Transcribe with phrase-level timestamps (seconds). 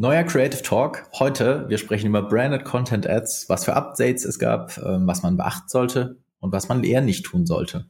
[0.00, 1.08] Neuer Creative Talk.
[1.18, 5.36] Heute, wir sprechen über Branded Content Ads, was für Updates es gab, ähm, was man
[5.36, 7.84] beachten sollte und was man eher nicht tun sollte.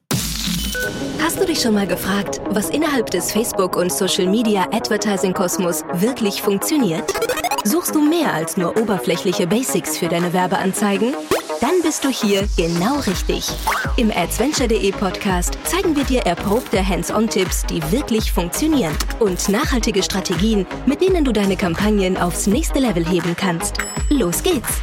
[1.23, 7.05] Hast du dich schon mal gefragt, was innerhalb des Facebook- und Social-Media Advertising-Kosmos wirklich funktioniert?
[7.65, 11.13] Suchst du mehr als nur oberflächliche Basics für deine Werbeanzeigen?
[11.61, 13.51] Dann bist du hier genau richtig.
[13.97, 21.01] Im Adventure.de Podcast zeigen wir dir erprobte Hands-on-Tipps, die wirklich funktionieren und nachhaltige Strategien, mit
[21.01, 23.79] denen du deine Kampagnen aufs nächste Level heben kannst.
[24.09, 24.81] Los geht's!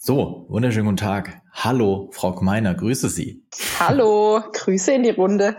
[0.00, 1.42] So, wunderschönen guten Tag.
[1.52, 3.42] Hallo, Frau Gmeiner, grüße Sie.
[3.80, 5.56] Hallo, Grüße in die Runde.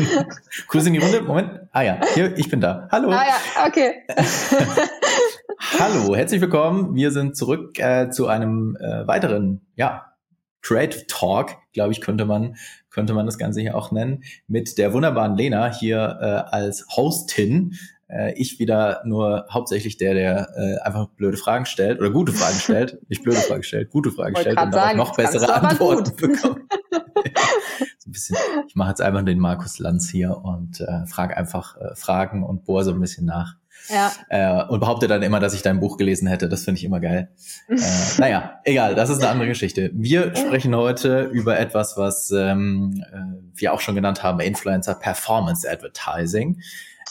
[0.68, 1.60] grüße in die Runde, Moment.
[1.72, 2.88] Ah ja, hier, ich bin da.
[2.90, 3.10] Hallo.
[3.10, 4.02] Ah ja, okay.
[5.58, 6.94] Hallo, herzlich willkommen.
[6.94, 10.06] Wir sind zurück äh, zu einem äh, weiteren, ja,
[10.62, 12.56] Creative Talk, glaube ich, könnte man,
[12.90, 17.76] könnte man das Ganze hier auch nennen, mit der wunderbaren Lena hier äh, als Hostin.
[18.08, 22.58] Äh, ich wieder nur hauptsächlich der, der äh, einfach blöde Fragen stellt oder gute Fragen
[22.60, 26.60] stellt, nicht blöde Fragen stellt, gute Fragen stellt und sagen, noch bessere Antworten bekommt.
[27.98, 31.76] so ein bisschen, ich mache jetzt einfach den Markus Lanz hier und äh, frage einfach
[31.78, 33.59] äh, Fragen und bohre so ein bisschen nach.
[33.88, 34.12] Ja.
[34.28, 36.48] Äh, und behaupte dann immer, dass ich dein Buch gelesen hätte.
[36.48, 37.28] Das finde ich immer geil.
[37.68, 37.76] äh,
[38.18, 39.90] naja, egal, das ist eine andere Geschichte.
[39.94, 45.68] Wir sprechen heute über etwas, was ähm, äh, wir auch schon genannt haben, Influencer Performance
[45.68, 46.60] Advertising.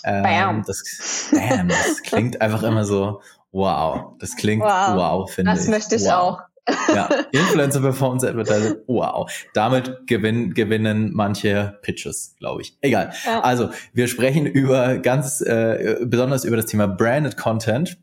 [0.03, 0.63] Ähm, bam.
[0.65, 4.13] Das, bam, das klingt einfach immer so, wow.
[4.19, 5.57] Das klingt wow, wow finde ich.
[5.57, 6.11] Das möchte ich wow.
[6.11, 6.41] auch.
[6.87, 9.29] Ja, Influencer Performance Advertising, wow.
[9.53, 12.77] Damit gewinn, gewinnen manche Pitches, glaube ich.
[12.81, 13.13] Egal.
[13.25, 13.41] Ja.
[13.41, 17.97] Also, wir sprechen über ganz äh, besonders über das Thema Branded Content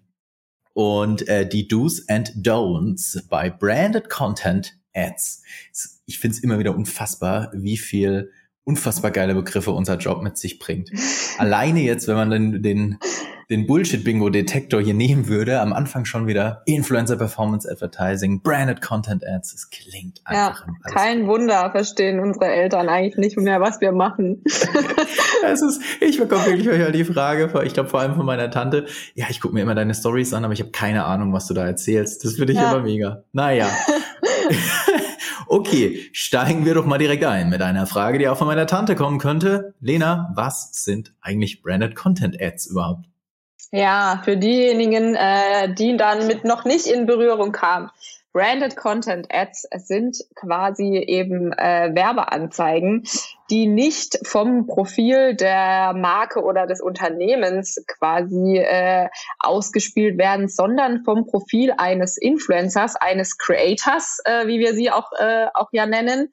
[0.74, 5.42] und äh, die Do's and Don'ts bei Branded Content Ads.
[6.06, 8.30] Ich finde es immer wieder unfassbar, wie viel
[8.66, 10.90] unfassbar geile Begriffe unser Job mit sich bringt.
[11.38, 12.98] Alleine jetzt, wenn man den, den
[13.48, 19.54] den Bullshit-Bingo-Detektor hier nehmen würde, am Anfang schon wieder Influencer Performance Advertising, Branded Content Ads.
[19.54, 20.66] Es klingt einfach.
[20.66, 24.42] Ja, kein Wunder, verstehen unsere Eltern eigentlich nicht mehr, was wir machen.
[25.44, 28.86] es ist, ich bekomme wirklich manchmal die Frage, ich glaube vor allem von meiner Tante,
[29.14, 31.54] ja, ich gucke mir immer deine Stories an, aber ich habe keine Ahnung, was du
[31.54, 32.24] da erzählst.
[32.24, 32.72] Das finde ich ja.
[32.72, 33.22] immer mega.
[33.32, 33.68] Naja.
[35.46, 38.94] Okay, steigen wir doch mal direkt ein mit einer Frage, die auch von meiner Tante
[38.94, 39.74] kommen könnte.
[39.80, 43.06] Lena, was sind eigentlich Branded Content Ads überhaupt?
[43.72, 47.90] Ja, für diejenigen, äh, die dann mit noch nicht in Berührung kamen.
[48.36, 53.04] Branded Content Ads sind quasi eben äh, Werbeanzeigen,
[53.48, 61.24] die nicht vom Profil der Marke oder des Unternehmens quasi äh, ausgespielt werden, sondern vom
[61.26, 66.30] Profil eines Influencers, eines Creators, äh, wie wir sie auch, äh, auch ja nennen.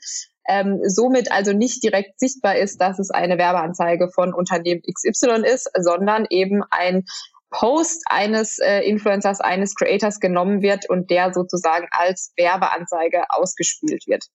[0.47, 5.69] Ähm, somit also nicht direkt sichtbar ist, dass es eine Werbeanzeige von Unternehmen XY ist,
[5.79, 7.05] sondern eben ein
[7.49, 14.25] Post eines äh, Influencers, eines Creators genommen wird und der sozusagen als Werbeanzeige ausgespielt wird.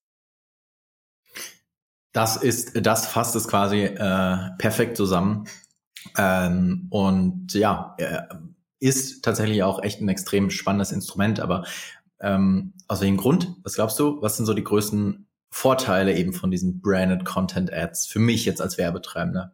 [2.13, 5.47] Das ist, das fasst es quasi äh, perfekt zusammen.
[6.17, 8.23] Ähm, und ja, äh,
[8.81, 11.65] ist tatsächlich auch echt ein extrem spannendes Instrument, aber
[12.21, 13.55] ähm, aus welchem Grund?
[13.63, 14.23] Was glaubst du?
[14.23, 18.61] Was sind so die größten Vorteile eben von diesen Branded Content Ads für mich jetzt
[18.61, 19.53] als Werbetreibender?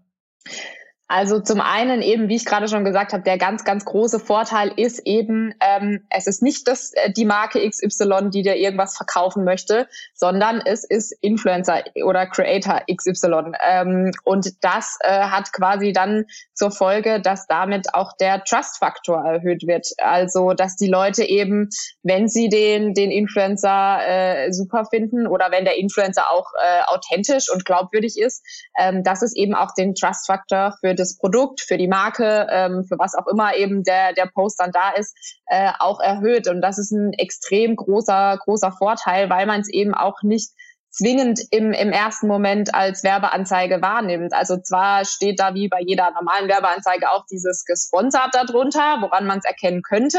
[1.06, 4.72] Also zum einen eben, wie ich gerade schon gesagt habe, der ganz, ganz große Vorteil
[4.76, 9.44] ist eben, ähm, es ist nicht das, äh, die Marke XY, die dir irgendwas verkaufen
[9.44, 13.52] möchte, sondern es ist Influencer oder Creator XY.
[13.60, 19.66] Ähm, und das äh, hat quasi dann zur Folge, dass damit auch der Trust-Faktor erhöht
[19.66, 19.88] wird.
[19.98, 21.68] Also, dass die Leute eben,
[22.02, 27.52] wenn sie den, den Influencer äh, super finden oder wenn der Influencer auch äh, authentisch
[27.52, 28.42] und glaubwürdig ist,
[28.78, 32.98] ähm, dass es eben auch den Trust-Faktor für das Produkt, für die Marke, ähm, für
[32.98, 35.16] was auch immer eben der, der Post dann da ist,
[35.46, 36.48] äh, auch erhöht.
[36.48, 40.50] Und das ist ein extrem großer, großer Vorteil, weil man es eben auch nicht
[40.94, 44.32] zwingend im, im ersten Moment als Werbeanzeige wahrnimmt.
[44.32, 49.38] Also zwar steht da wie bei jeder normalen Werbeanzeige auch dieses gesponsert darunter, woran man
[49.38, 50.18] es erkennen könnte,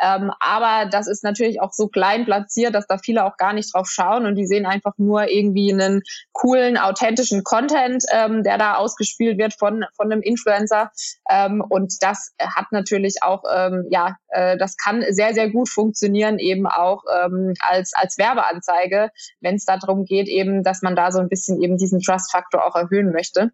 [0.00, 3.74] ähm, aber das ist natürlich auch so klein platziert, dass da viele auch gar nicht
[3.74, 6.02] drauf schauen und die sehen einfach nur irgendwie einen
[6.32, 10.92] coolen, authentischen Content, ähm, der da ausgespielt wird von, von einem Influencer
[11.28, 16.38] ähm, und das hat natürlich auch, ähm, ja, äh, das kann sehr, sehr gut funktionieren
[16.38, 19.10] eben auch ähm, als, als Werbeanzeige,
[19.40, 22.66] wenn es darum geht, geht, eben, dass man da so ein bisschen eben diesen Trust-Faktor
[22.66, 23.50] auch erhöhen möchte.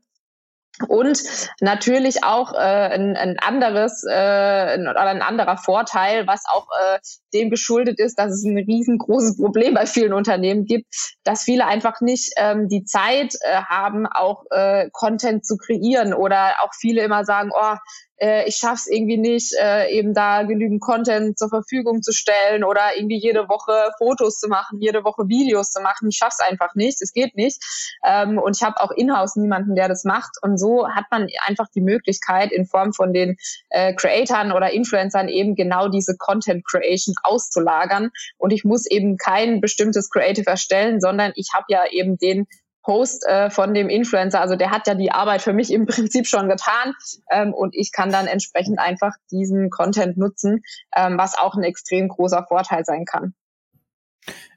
[0.87, 1.20] Und
[1.60, 6.99] natürlich auch äh, ein, ein anderes äh, ein, oder ein anderer Vorteil, was auch äh,
[7.34, 10.87] dem geschuldet ist, dass es ein riesengroßes Problem bei vielen Unternehmen gibt,
[11.25, 16.62] dass viele einfach nicht ähm, die Zeit äh, haben, auch äh, Content zu kreieren oder
[16.62, 17.76] auch viele immer sagen, oh,
[18.19, 22.97] äh, ich schaff's irgendwie nicht, äh, eben da genügend Content zur Verfügung zu stellen oder
[22.97, 26.09] irgendwie jede Woche Fotos zu machen, jede Woche Videos zu machen.
[26.09, 27.62] Ich schaff's einfach nicht, es geht nicht.
[28.05, 30.37] Ähm, und ich habe auch in-house niemanden, der das macht.
[30.43, 33.37] Und so hat man einfach die Möglichkeit, in Form von den
[33.70, 38.11] äh, Creatoren oder Influencern eben genau diese Content Creation auszulagern.
[38.37, 42.47] Und ich muss eben kein bestimmtes Creative erstellen, sondern ich habe ja eben den
[42.82, 44.40] Post äh, von dem Influencer.
[44.40, 46.94] Also der hat ja die Arbeit für mich im Prinzip schon getan
[47.30, 50.62] ähm, und ich kann dann entsprechend einfach diesen Content nutzen,
[50.96, 53.34] ähm, was auch ein extrem großer Vorteil sein kann.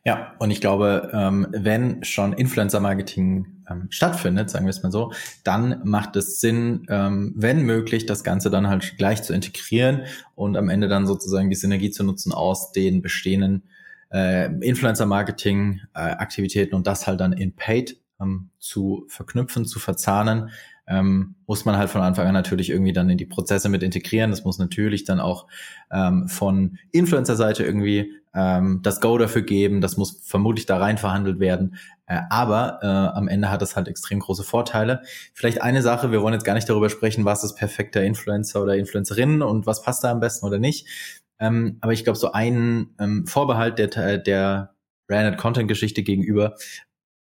[0.03, 5.13] Ja, und ich glaube, ähm, wenn schon Influencer-Marketing ähm, stattfindet, sagen wir es mal so,
[5.43, 10.57] dann macht es Sinn, ähm, wenn möglich, das Ganze dann halt gleich zu integrieren und
[10.57, 13.61] am Ende dann sozusagen die Synergie zu nutzen aus den bestehenden
[14.11, 20.49] äh, Influencer-Marketing-Aktivitäten äh, und das halt dann in Paid ähm, zu verknüpfen, zu verzahnen,
[20.87, 24.31] ähm, muss man halt von Anfang an natürlich irgendwie dann in die Prozesse mit integrieren.
[24.31, 25.47] Das muss natürlich dann auch
[25.91, 29.81] ähm, von Influencer-Seite irgendwie ähm, das Go dafür geben.
[29.81, 31.75] Das muss vermutlich da rein verhandelt werden.
[32.07, 35.01] Äh, aber äh, am Ende hat das halt extrem große Vorteile.
[35.33, 38.75] Vielleicht eine Sache, wir wollen jetzt gar nicht darüber sprechen, was ist perfekter Influencer oder
[38.75, 40.87] Influencerin und was passt da am besten oder nicht.
[41.39, 44.75] Ähm, aber ich glaube, so ein ähm, Vorbehalt der, der
[45.07, 46.55] Branded Content Geschichte gegenüber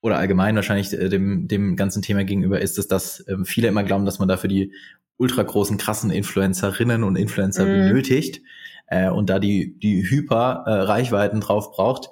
[0.06, 3.84] oder allgemein wahrscheinlich äh, dem, dem ganzen Thema gegenüber ist es, dass äh, viele immer
[3.84, 4.72] glauben, dass man dafür die
[5.18, 7.68] ultra großen, krassen Influencerinnen und Influencer mm.
[7.68, 8.42] benötigt
[8.86, 12.10] äh, und da die, die Hyper-Reichweiten äh, drauf braucht.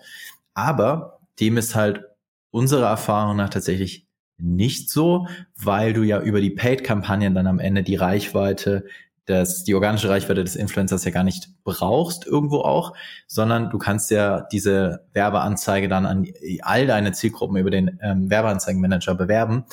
[0.56, 2.02] Aber dem ist halt
[2.50, 4.08] unserer Erfahrung nach tatsächlich
[4.40, 8.86] nicht so, weil du ja über die Paid-Kampagnen dann am Ende die Reichweite
[9.26, 12.94] dass die organische Reichweite des Influencers ja gar nicht brauchst irgendwo auch,
[13.28, 16.28] sondern du kannst ja diese Werbeanzeige dann an
[16.62, 19.66] all deine Zielgruppen über den ähm, Werbeanzeigenmanager bewerben.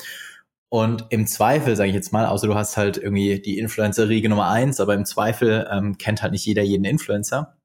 [0.69, 4.49] Und im Zweifel, sage ich jetzt mal, außer du hast halt irgendwie die Influencer-Riege Nummer
[4.49, 7.57] eins, aber im Zweifel ähm, kennt halt nicht jeder jeden Influencer.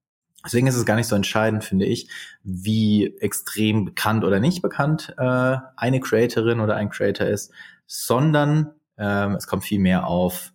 [0.45, 2.09] Deswegen ist es gar nicht so entscheidend, finde ich,
[2.43, 7.53] wie extrem bekannt oder nicht bekannt äh, eine Creatorin oder ein Creator ist,
[7.87, 10.53] sondern ähm, es kommt viel mehr auf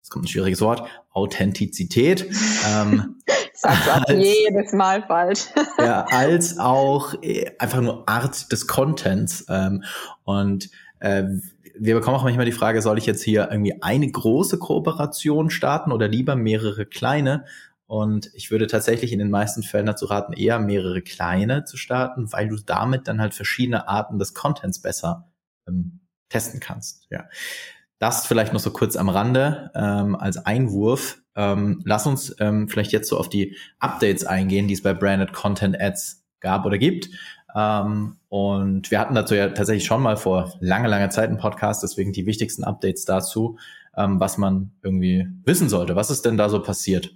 [0.00, 2.26] jetzt kommt ein schwieriges Wort, Authentizität.
[2.68, 3.18] ähm,
[3.62, 5.46] auch als, jedes Mal falsch.
[5.78, 9.44] ja, als auch äh, einfach nur Art des Contents.
[9.48, 9.84] Ähm,
[10.24, 10.70] und
[11.00, 11.24] äh,
[11.78, 15.92] wir bekommen auch manchmal die Frage, soll ich jetzt hier irgendwie eine große Kooperation starten
[15.92, 17.44] oder lieber mehrere kleine?
[17.86, 22.32] Und ich würde tatsächlich in den meisten Fällen dazu raten, eher mehrere kleine zu starten,
[22.32, 25.28] weil du damit dann halt verschiedene Arten des Contents besser
[25.66, 27.06] ähm, testen kannst.
[27.10, 27.24] Ja.
[28.00, 31.22] Das vielleicht noch so kurz am Rande ähm, als Einwurf.
[31.36, 35.34] Ähm, lass uns ähm, vielleicht jetzt so auf die Updates eingehen, die es bei Branded
[35.34, 37.10] Content Ads gab oder gibt.
[37.54, 41.82] Ähm, und wir hatten dazu ja tatsächlich schon mal vor langer, langer Zeit einen Podcast,
[41.82, 43.58] deswegen die wichtigsten Updates dazu,
[43.94, 45.94] ähm, was man irgendwie wissen sollte.
[45.94, 47.14] Was ist denn da so passiert?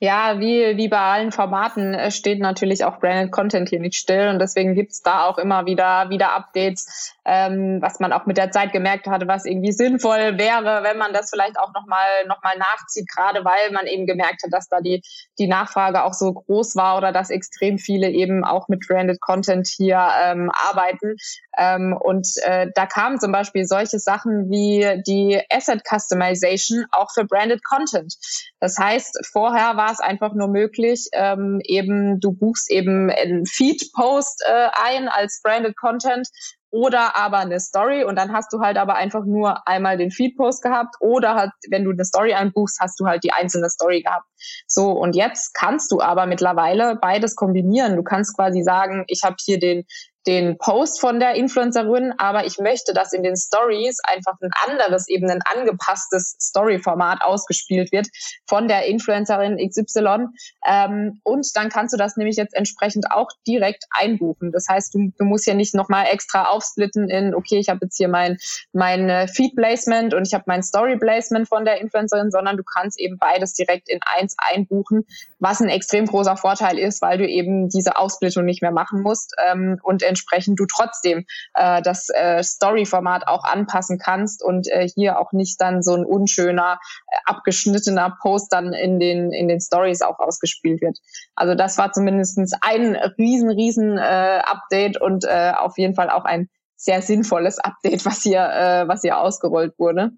[0.00, 4.28] Ja, wie, wie bei allen Formaten äh, steht natürlich auch Branded Content hier nicht still
[4.28, 8.52] und deswegen gibt's da auch immer wieder, wieder Updates, ähm, was man auch mit der
[8.52, 12.56] Zeit gemerkt hatte, was irgendwie sinnvoll wäre, wenn man das vielleicht auch nochmal noch mal
[12.56, 15.02] nachzieht, gerade weil man eben gemerkt hat, dass da die,
[15.36, 19.66] die Nachfrage auch so groß war oder dass extrem viele eben auch mit Branded Content
[19.66, 21.16] hier ähm, arbeiten.
[21.58, 27.24] Ähm, und äh, da kamen zum Beispiel solche Sachen wie die Asset Customization auch für
[27.24, 28.14] Branded Content.
[28.60, 34.44] Das heißt, vorher war es einfach nur möglich, ähm, eben du buchst eben einen Feed-Post
[34.46, 36.28] äh, ein als Branded Content
[36.70, 40.62] oder aber eine Story und dann hast du halt aber einfach nur einmal den Feed-Post
[40.62, 44.26] gehabt oder halt, wenn du eine Story einbuchst, hast du halt die einzelne Story gehabt.
[44.66, 47.96] So, und jetzt kannst du aber mittlerweile beides kombinieren.
[47.96, 49.84] Du kannst quasi sagen, ich habe hier den
[50.28, 55.08] den Post von der Influencerin, aber ich möchte, dass in den Stories einfach ein anderes,
[55.08, 58.08] eben ein angepasstes Story-Format ausgespielt wird
[58.46, 60.26] von der Influencerin XY.
[60.66, 64.52] Ähm, und dann kannst du das nämlich jetzt entsprechend auch direkt einbuchen.
[64.52, 67.96] Das heißt, du, du musst ja nicht nochmal extra aufsplitten in, okay, ich habe jetzt
[67.96, 68.36] hier mein,
[68.74, 73.16] mein äh, Feed-Placement und ich habe mein Story-Placement von der Influencerin, sondern du kannst eben
[73.16, 75.06] beides direkt in eins einbuchen,
[75.38, 79.34] was ein extrem großer Vorteil ist, weil du eben diese Aufsplittung nicht mehr machen musst
[79.42, 85.18] ähm, und entsprechend du trotzdem äh, das äh, Story-Format auch anpassen kannst und äh, hier
[85.18, 90.02] auch nicht dann so ein unschöner, äh, abgeschnittener Post dann in den, in den Stories
[90.02, 90.98] auch ausgespielt wird.
[91.34, 96.24] Also das war zumindestens ein riesen, riesen äh, Update und äh, auf jeden Fall auch
[96.24, 100.12] ein sehr sinnvolles Update, was hier, äh, was hier ausgerollt wurde.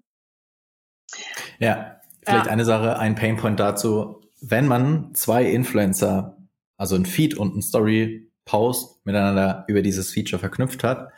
[1.59, 2.51] Ja, vielleicht ja.
[2.51, 4.21] eine Sache, ein Painpoint dazu.
[4.41, 6.37] Wenn man zwei Influencer,
[6.77, 11.13] also ein Feed und ein Story Post miteinander über dieses Feature verknüpft hat,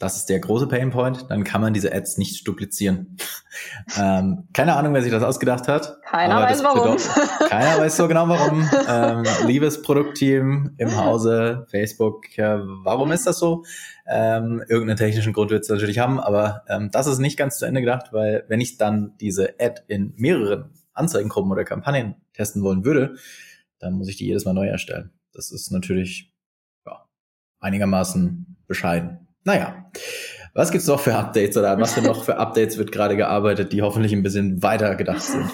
[0.00, 3.16] das ist der große Painpoint, dann kann man diese Ads nicht duplizieren.
[3.96, 6.02] ähm, keine Ahnung, wer sich das ausgedacht hat.
[6.02, 6.96] Keiner weiß warum.
[7.48, 8.68] keiner weiß so genau warum.
[8.88, 13.64] Ähm, liebes Produktteam im Hause, Facebook, ja, warum ist das so?
[14.08, 17.66] Ähm, irgendeinen technischen Grund wird es natürlich haben, aber ähm, das ist nicht ganz zu
[17.66, 22.84] Ende gedacht, weil wenn ich dann diese Ad in mehreren Anzeigengruppen oder Kampagnen testen wollen
[22.84, 23.14] würde,
[23.78, 25.12] dann muss ich die jedes Mal neu erstellen.
[25.32, 26.31] Das ist natürlich
[27.62, 29.26] einigermaßen bescheiden.
[29.44, 29.90] Naja,
[30.54, 33.82] was gibt's noch für Updates oder was für noch für Updates wird gerade gearbeitet, die
[33.82, 35.50] hoffentlich ein bisschen weiter gedacht sind?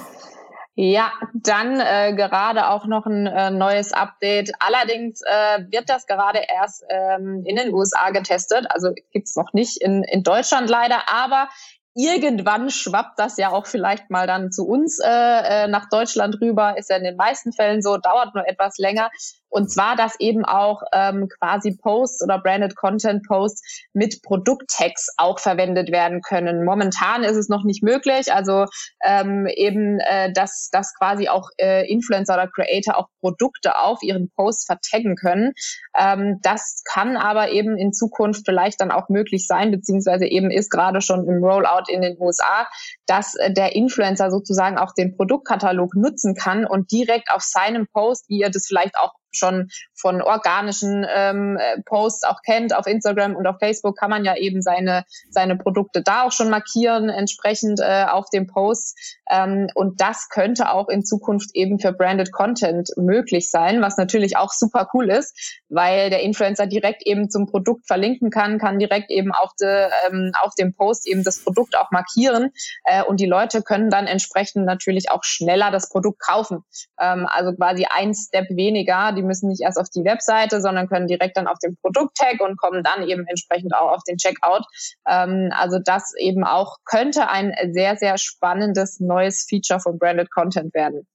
[0.80, 4.52] Ja, dann äh, gerade auch noch ein äh, neues Update.
[4.60, 8.66] Allerdings äh, wird das gerade erst ähm, in den USA getestet.
[8.70, 11.48] Also gibt's noch nicht in, in Deutschland leider, aber
[11.94, 16.78] irgendwann schwappt das ja auch vielleicht mal dann zu uns äh, äh, nach Deutschland rüber.
[16.78, 19.10] Ist ja in den meisten Fällen so, dauert nur etwas länger.
[19.50, 25.38] Und zwar, dass eben auch ähm, quasi Posts oder Branded Content Posts mit Produkttags auch
[25.38, 26.64] verwendet werden können.
[26.64, 28.32] Momentan ist es noch nicht möglich.
[28.32, 28.66] Also
[29.04, 34.30] ähm, eben, äh, dass, dass quasi auch äh, Influencer oder Creator auch Produkte auf ihren
[34.30, 35.52] Posts vertaggen können.
[35.98, 40.70] Ähm, das kann aber eben in Zukunft vielleicht dann auch möglich sein, beziehungsweise eben ist
[40.70, 42.68] gerade schon im Rollout in den USA,
[43.06, 48.28] dass äh, der Influencer sozusagen auch den Produktkatalog nutzen kann und direkt auf seinem Post,
[48.28, 52.74] wie ihr das vielleicht auch schon von organischen ähm, äh, Posts auch kennt.
[52.74, 56.50] Auf Instagram und auf Facebook kann man ja eben seine, seine Produkte da auch schon
[56.50, 59.18] markieren, entsprechend äh, auf dem Post.
[59.30, 64.36] Ähm, und das könnte auch in Zukunft eben für Branded Content möglich sein, was natürlich
[64.36, 69.10] auch super cool ist, weil der Influencer direkt eben zum Produkt verlinken kann, kann direkt
[69.10, 72.50] eben auf, de, ähm, auf dem Post eben das Produkt auch markieren.
[72.84, 76.64] Äh, und die Leute können dann entsprechend natürlich auch schneller das Produkt kaufen.
[77.00, 79.12] Ähm, also quasi ein Step weniger.
[79.12, 82.58] Die müssen nicht erst auf die Webseite, sondern können direkt dann auf den Produkttag und
[82.58, 84.64] kommen dann eben entsprechend auch auf den Checkout.
[85.06, 90.74] Ähm, also das eben auch könnte ein sehr, sehr spannendes neues Feature von Branded Content
[90.74, 91.06] werden.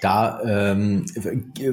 [0.00, 1.06] Da ähm,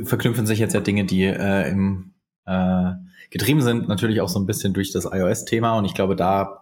[0.06, 2.14] verknüpfen sich jetzt ja Dinge, die äh, im,
[2.46, 2.92] äh,
[3.32, 6.61] getrieben sind, natürlich auch so ein bisschen durch das iOS-Thema und ich glaube, da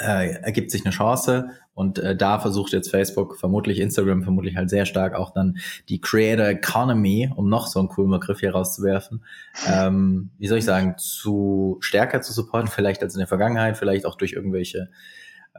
[0.00, 4.70] äh, ergibt sich eine Chance und äh, da versucht jetzt Facebook, vermutlich Instagram, vermutlich halt
[4.70, 9.24] sehr stark auch dann die Creator Economy, um noch so einen coolen Begriff hier rauszuwerfen,
[9.68, 14.06] ähm, wie soll ich sagen, zu stärker zu supporten, vielleicht als in der Vergangenheit, vielleicht
[14.06, 14.88] auch durch irgendwelche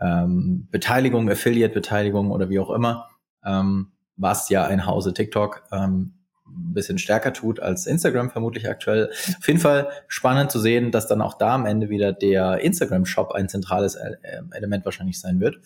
[0.02, 3.10] ähm, Beteiligung, Affiliate-Beteiligung oder wie auch immer,
[3.46, 6.17] ähm, was ja ein Hause TikTok ähm,
[6.50, 9.10] ein bisschen stärker tut als Instagram vermutlich aktuell.
[9.40, 13.32] Auf jeden Fall spannend zu sehen, dass dann auch da am Ende wieder der Instagram-Shop
[13.32, 14.18] ein zentrales äh,
[14.52, 15.60] Element wahrscheinlich sein wird.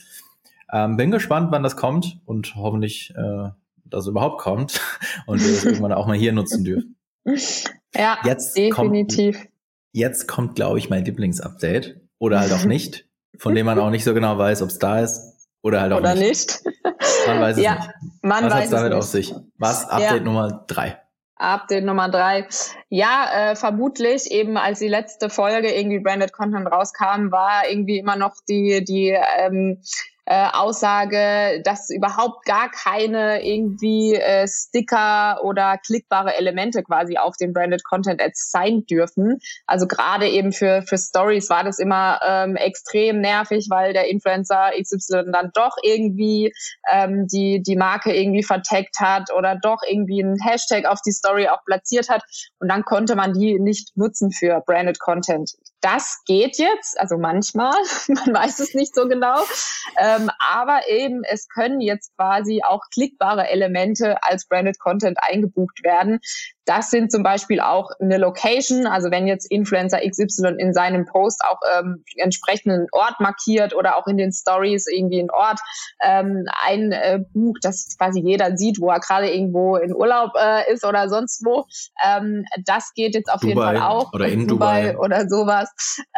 [0.71, 3.49] Ähm, bin gespannt, wann das kommt und hoffentlich, äh,
[3.85, 4.79] dass es überhaupt kommt
[5.25, 6.95] und wir das irgendwann auch mal hier nutzen dürfen.
[7.95, 9.37] Ja, jetzt definitiv.
[9.37, 9.49] Kommt,
[9.91, 13.07] jetzt kommt, glaube ich, mein Lieblingsupdate oder halt auch nicht,
[13.37, 15.99] von dem man auch nicht so genau weiß, ob es da ist oder halt auch
[15.99, 16.63] oder nicht.
[16.65, 16.75] nicht.
[17.27, 17.89] Man weiß es ja, nicht.
[18.21, 19.33] Man Was hat es damit auf sich?
[19.57, 19.89] Was?
[19.89, 20.19] Update ja.
[20.19, 21.01] Nummer drei.
[21.35, 22.47] Update Nummer drei.
[22.89, 28.15] Ja, äh, vermutlich eben als die letzte Folge irgendwie Branded Content rauskam, war irgendwie immer
[28.15, 29.81] noch die, die ähm,
[30.31, 37.51] äh, Aussage, dass überhaupt gar keine irgendwie äh, Sticker oder klickbare Elemente quasi auf den
[37.51, 39.39] Branded Content Ads sein dürfen.
[39.67, 44.71] Also gerade eben für, für Stories war das immer ähm, extrem nervig, weil der Influencer
[44.81, 46.53] XY dann doch irgendwie
[46.89, 51.49] ähm, die, die Marke irgendwie vertagt hat oder doch irgendwie einen Hashtag auf die Story
[51.49, 52.23] auch platziert hat
[52.59, 55.51] und dann konnte man die nicht nutzen für Branded Content.
[55.81, 57.73] Das geht jetzt, also manchmal,
[58.07, 59.43] man weiß es nicht so genau.
[59.97, 66.19] Ähm, aber eben, es können jetzt quasi auch klickbare Elemente als Branded Content eingebucht werden.
[66.65, 71.41] Das sind zum Beispiel auch eine Location, also wenn jetzt Influencer XY in seinem Post
[71.43, 75.59] auch ähm, entsprechenden Ort markiert oder auch in den Stories irgendwie einen Ort
[76.01, 80.85] ähm, einbucht, äh, dass quasi jeder sieht, wo er gerade irgendwo in Urlaub äh, ist
[80.85, 81.65] oder sonst wo.
[82.05, 84.13] Ähm, das geht jetzt auf Dubai jeden Fall auch.
[84.13, 84.97] Oder in Dubai, Dubai.
[84.99, 85.69] oder sowas.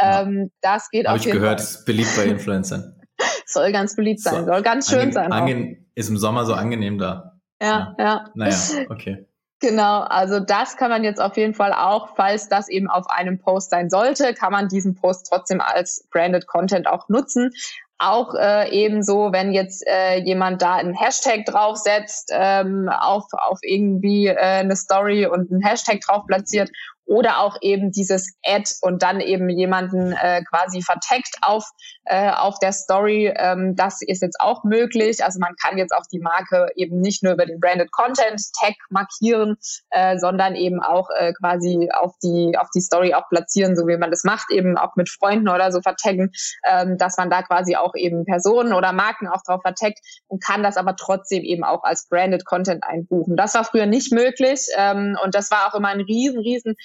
[0.01, 0.73] Ähm, ja.
[0.73, 1.49] Das geht Hab auf jeden Fall.
[1.49, 2.99] Habe ich gehört, ist beliebt bei Influencern.
[3.45, 5.77] soll ganz beliebt sein, so, soll ganz schön sein.
[5.95, 7.39] Ist im Sommer so angenehm da.
[7.61, 8.05] Ja, ja.
[8.05, 8.25] ja.
[8.33, 8.57] Naja,
[8.89, 9.25] okay.
[9.63, 13.39] Genau, also das kann man jetzt auf jeden Fall auch, falls das eben auf einem
[13.39, 17.53] Post sein sollte, kann man diesen Post trotzdem als branded Content auch nutzen.
[17.97, 24.27] Auch äh, ebenso, wenn jetzt äh, jemand da einen Hashtag draufsetzt, ähm, auf, auf irgendwie
[24.27, 26.69] äh, eine Story und einen Hashtag drauf platziert
[27.05, 31.69] oder auch eben dieses Ad und dann eben jemanden äh, quasi verteckt auf,
[32.05, 33.33] äh, auf der Story.
[33.35, 35.23] Ähm, das ist jetzt auch möglich.
[35.23, 38.75] Also man kann jetzt auch die Marke eben nicht nur über den Branded Content Tag
[38.89, 39.57] markieren,
[39.89, 43.97] äh, sondern eben auch äh, quasi auf die, auf die Story auch platzieren, so wie
[43.97, 46.31] man das macht, eben auch mit Freunden oder so vertaggen,
[46.65, 50.63] ähm, dass man da quasi auch eben Personen oder Marken auch drauf vertaggt und kann
[50.63, 53.35] das aber trotzdem eben auch als Branded Content einbuchen.
[53.35, 56.75] Das war früher nicht möglich ähm, und das war auch immer ein riesen, riesen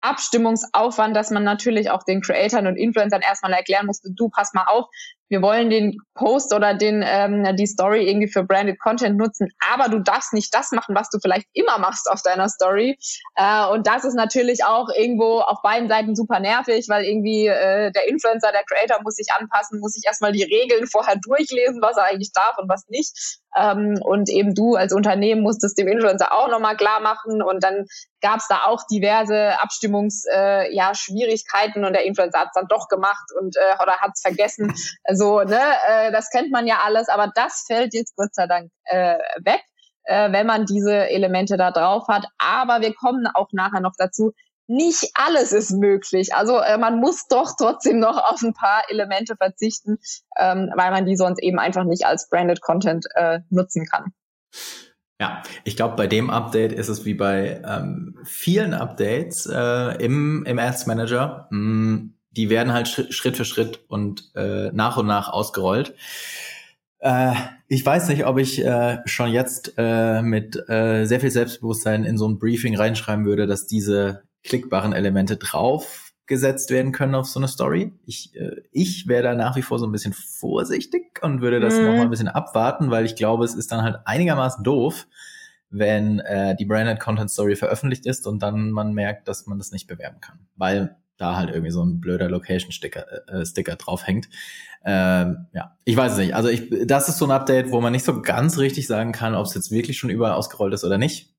[0.00, 4.64] Abstimmungsaufwand, dass man natürlich auch den Creatoren und Influencern erstmal erklären musste, du pass mal
[4.66, 4.86] auf,
[5.30, 9.88] wir wollen den Post oder den ähm, die Story irgendwie für branded Content nutzen, aber
[9.88, 12.98] du darfst nicht das machen, was du vielleicht immer machst auf deiner Story.
[13.34, 17.92] Äh, und das ist natürlich auch irgendwo auf beiden Seiten super nervig, weil irgendwie äh,
[17.92, 21.96] der Influencer, der Creator muss sich anpassen, muss sich erstmal die Regeln vorher durchlesen, was
[21.96, 23.40] er eigentlich darf und was nicht.
[23.58, 27.42] Ähm, und eben du als Unternehmen musst es dem Influencer auch nochmal klar machen.
[27.42, 27.86] Und dann
[28.20, 32.68] gab es da auch diverse Abstimmungsschwierigkeiten äh, ja, Schwierigkeiten und der Influencer hat es dann
[32.68, 34.72] doch gemacht und äh, oder hat es vergessen.
[35.04, 38.70] Also, ne, äh, das kennt man ja alles, aber das fällt jetzt Gott sei Dank
[38.84, 39.62] äh, weg,
[40.04, 42.26] äh, wenn man diese Elemente da drauf hat.
[42.36, 44.32] Aber wir kommen auch nachher noch dazu,
[44.68, 46.34] nicht alles ist möglich.
[46.34, 49.98] Also äh, man muss doch trotzdem noch auf ein paar Elemente verzichten,
[50.36, 54.12] ähm, weil man die sonst eben einfach nicht als Branded Content äh, nutzen kann.
[55.20, 60.44] Ja, ich glaube, bei dem Update ist es wie bei ähm, vielen Updates äh, im,
[60.44, 61.48] im Ads Manager.
[61.50, 65.94] Mh, mm, die werden halt Schritt für Schritt und äh, nach und nach ausgerollt.
[67.00, 67.34] Äh,
[67.66, 72.16] ich weiß nicht, ob ich äh, schon jetzt äh, mit äh, sehr viel Selbstbewusstsein in
[72.16, 77.48] so ein Briefing reinschreiben würde, dass diese klickbaren Elemente draufgesetzt werden können auf so eine
[77.48, 77.92] Story.
[78.06, 81.74] Ich, äh, ich wäre da nach wie vor so ein bisschen vorsichtig und würde das
[81.74, 81.84] mhm.
[81.84, 85.06] noch mal ein bisschen abwarten, weil ich glaube, es ist dann halt einigermaßen doof,
[85.70, 89.70] wenn äh, die Branded Content Story veröffentlicht ist und dann man merkt, dass man das
[89.70, 94.28] nicht bewerben kann, weil da halt irgendwie so ein blöder Location-Sticker äh, Sticker draufhängt.
[94.84, 96.34] Ähm, ja, ich weiß es nicht.
[96.34, 99.34] Also ich, das ist so ein Update, wo man nicht so ganz richtig sagen kann,
[99.34, 101.34] ob es jetzt wirklich schon überall ausgerollt ist oder nicht.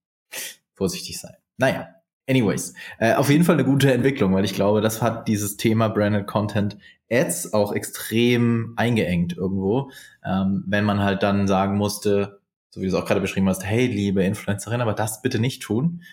[0.74, 1.36] Vorsichtig sein.
[1.58, 1.88] Naja,
[2.30, 5.88] Anyways, äh, auf jeden Fall eine gute Entwicklung, weil ich glaube, das hat dieses Thema
[5.90, 6.78] Branded Content
[7.12, 9.90] Ads auch extrem eingeengt irgendwo,
[10.24, 13.66] ähm, wenn man halt dann sagen musste, so wie du es auch gerade beschrieben hast,
[13.66, 16.04] hey, liebe Influencerin, aber das bitte nicht tun,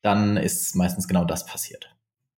[0.00, 1.92] dann ist meistens genau das passiert.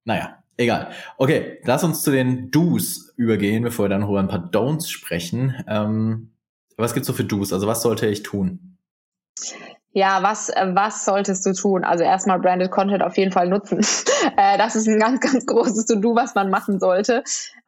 [0.04, 0.90] Naja, egal.
[1.18, 5.62] Okay, lass uns zu den Do's übergehen, bevor wir dann über ein paar Don'ts sprechen.
[5.68, 6.30] Ähm,
[6.78, 7.52] was gibt's so für Do's?
[7.52, 8.78] Also was sollte ich tun?
[9.98, 11.82] Ja, was, äh, was solltest du tun?
[11.82, 13.80] Also erstmal Branded Content auf jeden Fall nutzen.
[14.36, 17.22] Äh, das ist ein ganz, ganz großes To-Do, was man machen sollte.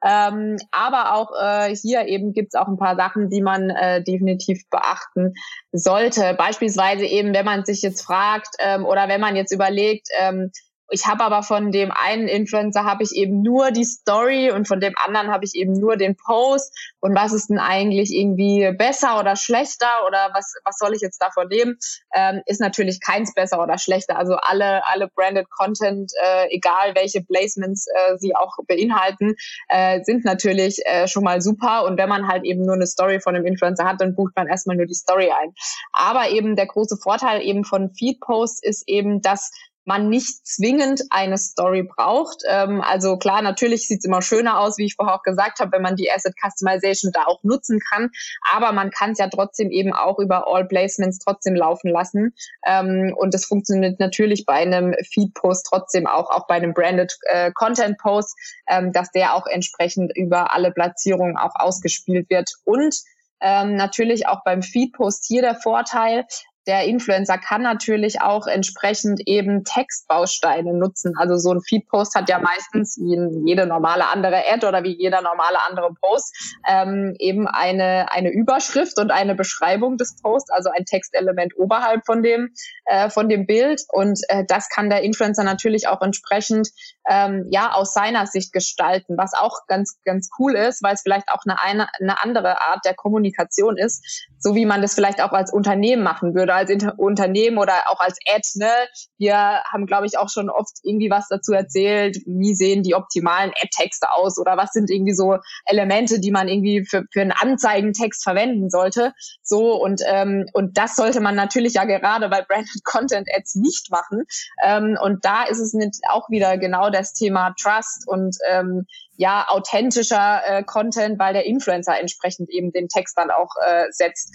[0.05, 4.69] Ähm, aber auch äh, hier eben gibt's auch ein paar Sachen, die man äh, definitiv
[4.69, 5.35] beachten
[5.73, 6.35] sollte.
[6.37, 10.51] Beispielsweise eben, wenn man sich jetzt fragt ähm, oder wenn man jetzt überlegt, ähm,
[10.91, 14.81] ich habe aber von dem einen Influencer habe ich eben nur die Story und von
[14.81, 16.77] dem anderen habe ich eben nur den Post.
[17.01, 21.23] Und was ist denn eigentlich irgendwie besser oder schlechter oder was, was soll ich jetzt
[21.23, 21.79] davon nehmen?
[22.13, 24.19] Ähm, ist natürlich keins besser oder schlechter.
[24.19, 29.37] Also alle, alle branded Content, äh, egal welche Placements äh, sie auch beinhalten,
[29.69, 31.85] äh, sind natürlich äh, schon mal super.
[31.85, 34.49] Und wenn man halt eben nur eine Story von einem Influencer hat, dann bucht man
[34.49, 35.55] erstmal nur die Story ein.
[35.93, 39.53] Aber eben der große Vorteil eben von Feed Posts ist eben, dass
[39.85, 42.43] man nicht zwingend eine Story braucht.
[42.49, 45.73] Ähm, also klar, natürlich sieht es immer schöner aus, wie ich vorher auch gesagt habe,
[45.73, 48.11] wenn man die Asset Customization da auch nutzen kann.
[48.51, 52.35] Aber man kann es ja trotzdem eben auch über All Placements trotzdem laufen lassen.
[52.67, 57.51] Ähm, und das funktioniert natürlich bei einem Feed-Post trotzdem auch, auch bei einem Branded äh,
[57.53, 58.37] Content-Post,
[58.69, 62.51] ähm, dass der auch entsprechend über alle Platzierungen auch ausgespielt wird.
[62.65, 62.95] Und
[63.41, 66.27] ähm, natürlich auch beim Feed-Post hier der Vorteil,
[66.67, 71.15] der Influencer kann natürlich auch entsprechend eben Textbausteine nutzen.
[71.17, 75.23] Also so ein Feedpost hat ja meistens wie jede normale andere Ad oder wie jeder
[75.23, 76.37] normale andere Post
[76.69, 82.23] ähm, eben eine, eine Überschrift und eine Beschreibung des Posts, also ein Textelement oberhalb von
[82.23, 82.53] dem,
[82.85, 83.83] äh, von dem Bild.
[83.89, 86.69] Und äh, das kann der Influencer natürlich auch entsprechend
[87.09, 91.31] ähm, ja aus seiner Sicht gestalten, was auch ganz, ganz cool ist, weil es vielleicht
[91.31, 95.33] auch eine, eine, eine andere Art der Kommunikation ist, so wie man das vielleicht auch
[95.33, 98.71] als Unternehmen machen würde oder als Inter Unternehmen oder auch als Ad, ne?
[99.19, 103.51] Wir haben, glaube ich, auch schon oft irgendwie was dazu erzählt, wie sehen die optimalen
[103.51, 108.25] Ad-Texte aus oder was sind irgendwie so Elemente, die man irgendwie für, für einen Anzeigentext
[108.25, 109.13] verwenden sollte.
[109.43, 113.91] So und, ähm, und das sollte man natürlich ja gerade bei Branded Content Ads nicht
[113.91, 114.25] machen.
[114.65, 118.87] Ähm, und da ist es nicht auch wieder genau das Thema Trust und ähm,
[119.17, 124.35] ja, authentischer äh, Content, weil der Influencer entsprechend eben den Text dann auch äh, setzt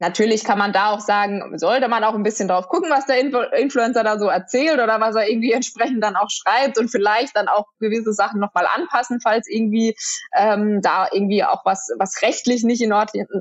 [0.00, 3.20] Natürlich kann man da auch sagen, sollte man auch ein bisschen drauf gucken, was der
[3.20, 7.48] Influencer da so erzählt oder was er irgendwie entsprechend dann auch schreibt und vielleicht dann
[7.48, 9.94] auch gewisse Sachen nochmal anpassen, falls irgendwie
[10.34, 12.92] ähm, da irgendwie auch was, was rechtlich nicht in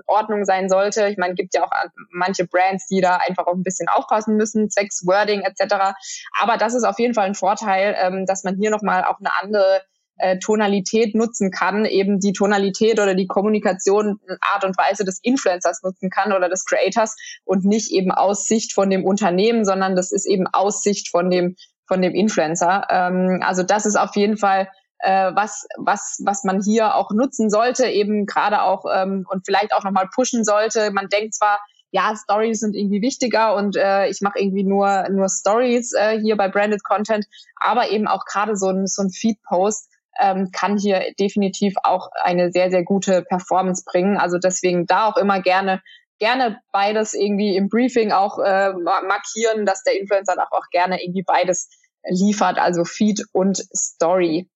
[0.06, 1.08] Ordnung sein sollte.
[1.08, 1.72] Ich meine, gibt ja auch
[2.12, 5.96] manche Brands, die da einfach auch ein bisschen aufpassen müssen, zwecks Wording etc.
[6.38, 9.32] Aber das ist auf jeden Fall ein Vorteil, ähm, dass man hier nochmal auch eine
[9.42, 9.82] andere
[10.20, 15.82] äh, Tonalität nutzen kann, eben die Tonalität oder die Kommunikation Art und Weise des Influencers
[15.84, 20.12] nutzen kann oder des Creators und nicht eben aus Sicht von dem Unternehmen, sondern das
[20.12, 21.56] ist eben aus Sicht von dem
[21.88, 22.86] von dem Influencer.
[22.90, 27.50] Ähm, also das ist auf jeden Fall äh, was, was, was man hier auch nutzen
[27.50, 30.92] sollte, eben gerade auch ähm, und vielleicht auch nochmal pushen sollte.
[30.92, 31.60] Man denkt zwar,
[31.92, 36.38] ja, Stories sind irgendwie wichtiger und äh, ich mache irgendwie nur, nur Stories äh, hier
[36.38, 41.14] bei Branded Content, aber eben auch gerade so ein, so ein Feed-Post ähm, kann hier
[41.20, 44.18] definitiv auch eine sehr, sehr gute Performance bringen.
[44.18, 45.82] Also deswegen da auch immer gerne
[46.20, 51.24] gerne beides irgendwie im Briefing auch äh, markieren, dass der Influencer auch, auch gerne irgendwie
[51.24, 51.70] beides
[52.04, 54.50] liefert, also Feed und Story.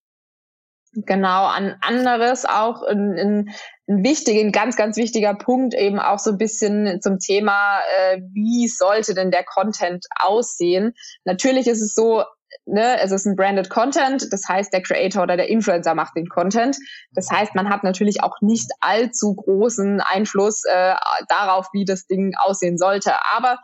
[0.93, 3.55] Genau, an anderes auch ein, ein,
[3.87, 8.21] ein wichtiger, ein ganz, ganz wichtiger Punkt eben auch so ein bisschen zum Thema, äh,
[8.33, 10.93] wie sollte denn der Content aussehen?
[11.25, 12.23] Natürlich ist es so,
[12.65, 16.29] ne, es ist ein branded Content, das heißt, der Creator oder der Influencer macht den
[16.29, 16.77] Content.
[17.11, 20.95] Das heißt, man hat natürlich auch nicht allzu großen Einfluss äh,
[21.27, 23.13] darauf, wie das Ding aussehen sollte.
[23.35, 23.57] Aber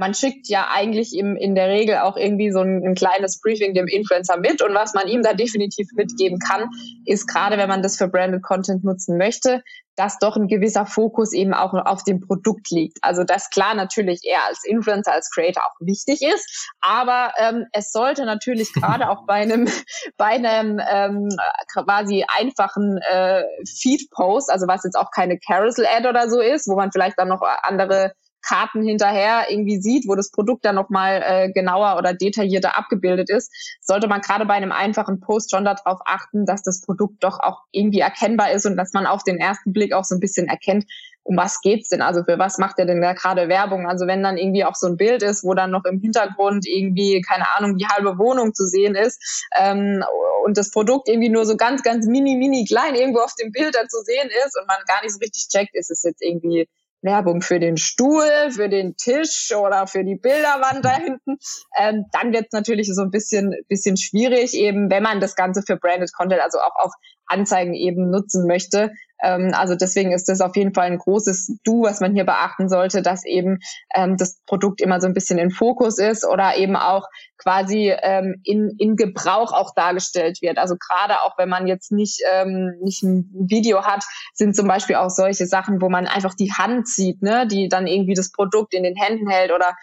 [0.00, 3.74] man schickt ja eigentlich im, in der Regel auch irgendwie so ein, ein, kleines Briefing
[3.74, 4.62] dem Influencer mit.
[4.62, 6.70] Und was man ihm da definitiv mitgeben kann,
[7.04, 9.62] ist gerade, wenn man das für Branded Content nutzen möchte,
[9.96, 12.96] dass doch ein gewisser Fokus eben auch auf dem Produkt liegt.
[13.02, 17.92] Also das klar natürlich eher als Influencer, als Creator auch wichtig ist, aber ähm, es
[17.92, 19.68] sollte natürlich gerade auch bei einem
[20.16, 21.28] bei einem ähm,
[21.74, 26.90] quasi einfachen äh, Feed-Post, also was jetzt auch keine Carousel-Ad oder so ist, wo man
[26.90, 31.96] vielleicht dann noch andere Karten hinterher irgendwie sieht, wo das Produkt dann nochmal äh, genauer
[31.98, 36.62] oder detaillierter abgebildet ist, sollte man gerade bei einem einfachen Post schon darauf achten, dass
[36.62, 40.04] das Produkt doch auch irgendwie erkennbar ist und dass man auf den ersten Blick auch
[40.04, 40.84] so ein bisschen erkennt,
[41.22, 42.02] um was geht's denn?
[42.02, 43.86] Also für was macht er denn da gerade Werbung?
[43.86, 47.20] Also wenn dann irgendwie auch so ein Bild ist, wo dann noch im Hintergrund irgendwie,
[47.20, 50.02] keine Ahnung, die halbe Wohnung zu sehen ist ähm,
[50.44, 53.74] und das Produkt irgendwie nur so ganz, ganz mini, mini klein irgendwo auf dem Bild
[53.74, 56.68] da zu sehen ist und man gar nicht so richtig checkt, ist es jetzt irgendwie
[57.02, 61.38] Werbung für den Stuhl, für den Tisch oder für die Bilderwand da hinten,
[61.78, 65.62] ähm, dann wird es natürlich so ein bisschen, bisschen schwierig, eben wenn man das Ganze
[65.66, 66.92] für Branded Content, also auch auf
[67.26, 68.92] Anzeigen eben nutzen möchte.
[69.22, 72.68] Ähm, also deswegen ist das auf jeden Fall ein großes Du, was man hier beachten
[72.68, 73.58] sollte, dass eben
[73.94, 77.06] ähm, das Produkt immer so ein bisschen in Fokus ist oder eben auch
[77.38, 80.58] quasi ähm, in, in Gebrauch auch dargestellt wird.
[80.58, 84.04] Also gerade auch wenn man jetzt nicht, ähm, nicht ein Video hat,
[84.34, 87.86] sind zum Beispiel auch solche Sachen, wo man einfach die Hand sieht, ne, die dann
[87.86, 89.74] irgendwie das Produkt in den Händen hält oder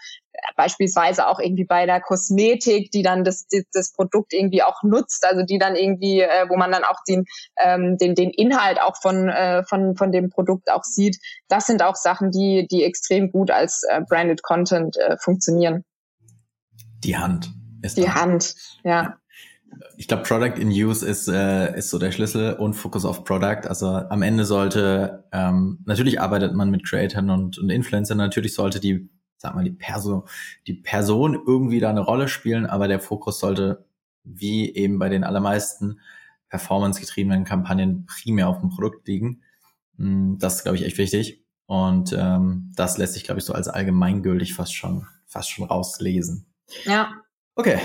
[0.56, 5.42] beispielsweise auch irgendwie bei der Kosmetik, die dann das, das Produkt irgendwie auch nutzt, also
[5.44, 7.24] die dann irgendwie, äh, wo man dann auch den,
[7.56, 11.18] ähm, den, den Inhalt auch von, äh, von, von dem Produkt auch sieht.
[11.48, 15.84] Das sind auch Sachen, die, die extrem gut als äh, Branded Content äh, funktionieren.
[17.04, 17.50] Die Hand
[17.82, 19.16] ist Die Hand, ja.
[19.96, 23.68] Ich glaube, Product in Use ist, äh, ist so der Schlüssel und Focus auf Product.
[23.68, 28.80] Also am Ende sollte, ähm, natürlich arbeitet man mit Creators und, und Influencern, natürlich sollte
[28.80, 30.26] die sag mal, die, Perso
[30.66, 33.86] die Person irgendwie da eine Rolle spielen, aber der Fokus sollte,
[34.24, 36.00] wie eben bei den allermeisten
[36.48, 39.42] performance-getriebenen Kampagnen, primär auf dem Produkt liegen.
[39.96, 41.44] Hm, das ist, glaube ich, echt wichtig.
[41.66, 46.46] Und ähm, das lässt sich, glaube ich, so als allgemeingültig fast schon, fast schon rauslesen.
[46.84, 47.12] Ja.
[47.54, 47.78] Okay,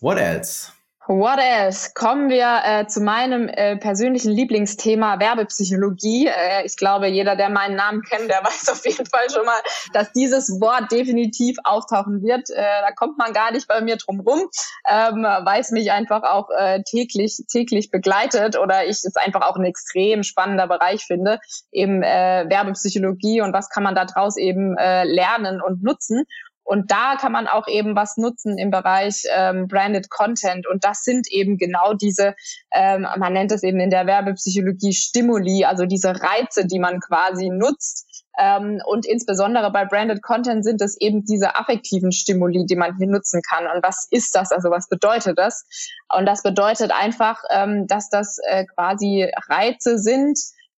[0.00, 0.72] what else?
[1.08, 1.92] What else?
[1.94, 6.26] Kommen wir äh, zu meinem äh, persönlichen Lieblingsthema Werbepsychologie.
[6.26, 9.60] Äh, ich glaube, jeder, der meinen Namen kennt, der weiß auf jeden Fall schon mal,
[9.92, 12.50] dass dieses Wort definitiv auftauchen wird.
[12.50, 14.48] Äh, da kommt man gar nicht bei mir drum rum,
[14.88, 19.54] ähm, weil es mich einfach auch äh, täglich, täglich begleitet oder ich es einfach auch
[19.54, 21.38] ein extrem spannender Bereich finde,
[21.70, 26.24] eben äh, Werbepsychologie und was kann man daraus eben lernen und nutzen.
[26.66, 30.66] Und da kann man auch eben was nutzen im Bereich ähm, Branded Content.
[30.66, 32.34] Und das sind eben genau diese,
[32.72, 37.50] ähm, man nennt es eben in der Werbepsychologie Stimuli, also diese Reize, die man quasi
[37.50, 38.24] nutzt.
[38.36, 43.06] Ähm, und insbesondere bei Branded Content sind es eben diese affektiven Stimuli, die man hier
[43.06, 43.66] nutzen kann.
[43.68, 44.50] Und was ist das?
[44.50, 45.66] Also was bedeutet das?
[46.12, 50.36] Und das bedeutet einfach, ähm, dass das äh, quasi Reize sind,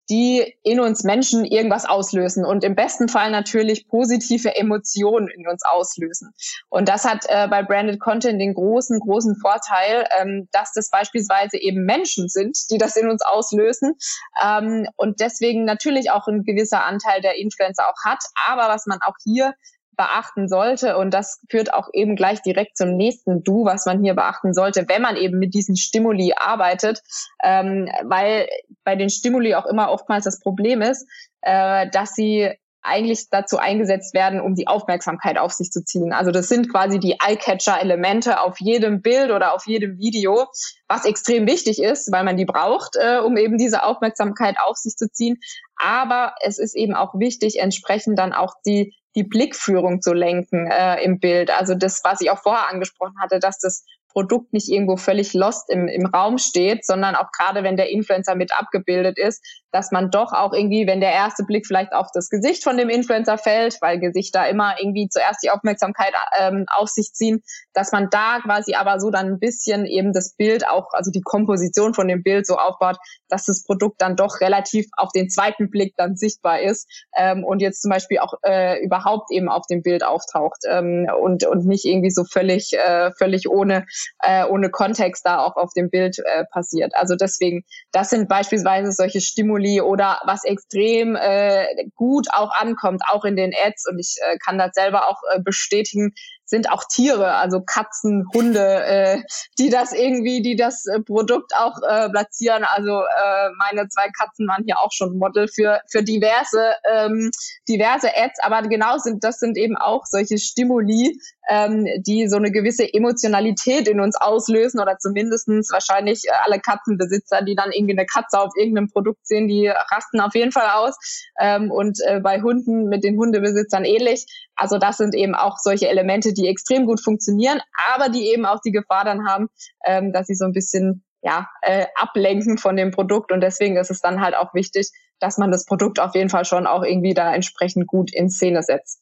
[0.09, 5.63] die in uns Menschen irgendwas auslösen und im besten Fall natürlich positive Emotionen in uns
[5.63, 6.33] auslösen.
[6.69, 11.57] Und das hat äh, bei Branded Content den großen, großen Vorteil, ähm, dass das beispielsweise
[11.57, 13.95] eben Menschen sind, die das in uns auslösen
[14.43, 18.23] ähm, und deswegen natürlich auch ein gewisser Anteil der Influencer auch hat.
[18.47, 19.53] Aber was man auch hier
[19.97, 20.97] beachten sollte.
[20.97, 24.85] Und das führt auch eben gleich direkt zum nächsten Du, was man hier beachten sollte,
[24.87, 27.01] wenn man eben mit diesen Stimuli arbeitet,
[27.43, 28.47] ähm, weil
[28.83, 31.07] bei den Stimuli auch immer oftmals das Problem ist,
[31.41, 32.51] äh, dass sie
[32.87, 36.13] eigentlich dazu eingesetzt werden, um die Aufmerksamkeit auf sich zu ziehen.
[36.13, 40.47] Also das sind quasi die Eye-Catcher-Elemente auf jedem Bild oder auf jedem Video,
[40.87, 44.95] was extrem wichtig ist, weil man die braucht, äh, um eben diese Aufmerksamkeit auf sich
[44.95, 45.37] zu ziehen.
[45.75, 51.03] Aber es ist eben auch wichtig, entsprechend dann auch die die Blickführung zu lenken äh,
[51.03, 51.49] im Bild.
[51.49, 53.83] Also das, was ich auch vorher angesprochen hatte, dass das
[54.17, 58.33] Produkt nicht irgendwo völlig lost im, im Raum steht, sondern auch gerade wenn der Influencer
[58.33, 62.29] mit abgebildet ist, dass man doch auch irgendwie, wenn der erste Blick vielleicht auf das
[62.29, 67.13] Gesicht von dem Influencer fällt, weil Gesichter immer irgendwie zuerst die Aufmerksamkeit ähm, auf sich
[67.13, 71.11] ziehen, dass man da quasi aber so dann ein bisschen eben das Bild auch, also
[71.11, 72.97] die Komposition von dem Bild so aufbaut,
[73.29, 77.61] dass das Produkt dann doch relativ auf den zweiten Blick dann sichtbar ist ähm, und
[77.61, 81.85] jetzt zum Beispiel auch äh, überhaupt eben auf dem Bild auftaucht ähm, und, und nicht
[81.85, 83.85] irgendwie so völlig, äh, völlig ohne
[84.19, 86.93] äh, ohne Kontext da auch auf dem Bild äh, passiert.
[86.95, 91.65] Also deswegen, das sind beispielsweise solche Stimuli oder was extrem äh,
[91.95, 95.39] gut auch ankommt, auch in den Ads und ich äh, kann das selber auch äh,
[95.41, 96.13] bestätigen,
[96.47, 99.21] sind auch Tiere, also Katzen, Hunde, äh,
[99.59, 102.63] die das irgendwie, die das äh, Produkt auch äh, platzieren.
[102.63, 107.31] Also äh, meine zwei Katzen waren hier auch schon Model für für diverse ähm,
[107.67, 112.51] diverse Ads, aber genau sind das sind eben auch solche Stimuli, ähm, die so eine
[112.51, 118.05] gewisse Emotionalität in uns auslösen oder zumindestens wahrscheinlich äh, alle Katzenbesitzer, die dann irgendwie eine
[118.05, 120.95] Katze auf irgendeinem Produkt sehen, die rasten auf jeden Fall aus
[121.39, 124.25] ähm, und äh, bei Hunden mit den Hundebesitzern ähnlich.
[124.57, 127.61] Also das sind eben auch solche Elemente, die extrem gut funktionieren,
[127.93, 129.47] aber die eben auch die Gefahr dann haben,
[129.85, 133.31] ähm, dass sie so ein bisschen ja, äh, ablenken von dem Produkt.
[133.31, 136.45] Und deswegen ist es dann halt auch wichtig, dass man das Produkt auf jeden Fall
[136.45, 139.01] schon auch irgendwie da entsprechend gut in Szene setzt.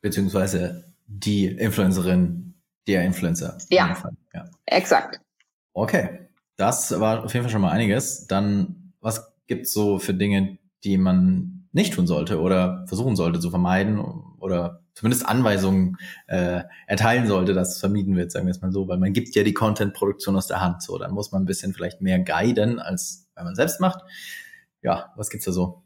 [0.00, 2.54] Beziehungsweise die Influencerin,
[2.86, 3.58] der Influencer.
[3.68, 3.96] Ja,
[4.34, 5.20] ja, exakt.
[5.72, 8.26] Okay, das war auf jeden Fall schon mal einiges.
[8.26, 13.50] Dann, was gibt's so für Dinge, die man nicht tun sollte oder versuchen sollte zu
[13.50, 13.98] vermeiden
[14.38, 18.88] oder zumindest Anweisungen äh, erteilen sollte, dass es vermieden wird, sagen wir es mal so,
[18.88, 20.82] weil man gibt ja die Content-Produktion aus der Hand.
[20.82, 24.02] So, dann muss man ein bisschen vielleicht mehr guiden, als wenn man selbst macht.
[24.82, 25.82] Ja, was gibt's da so?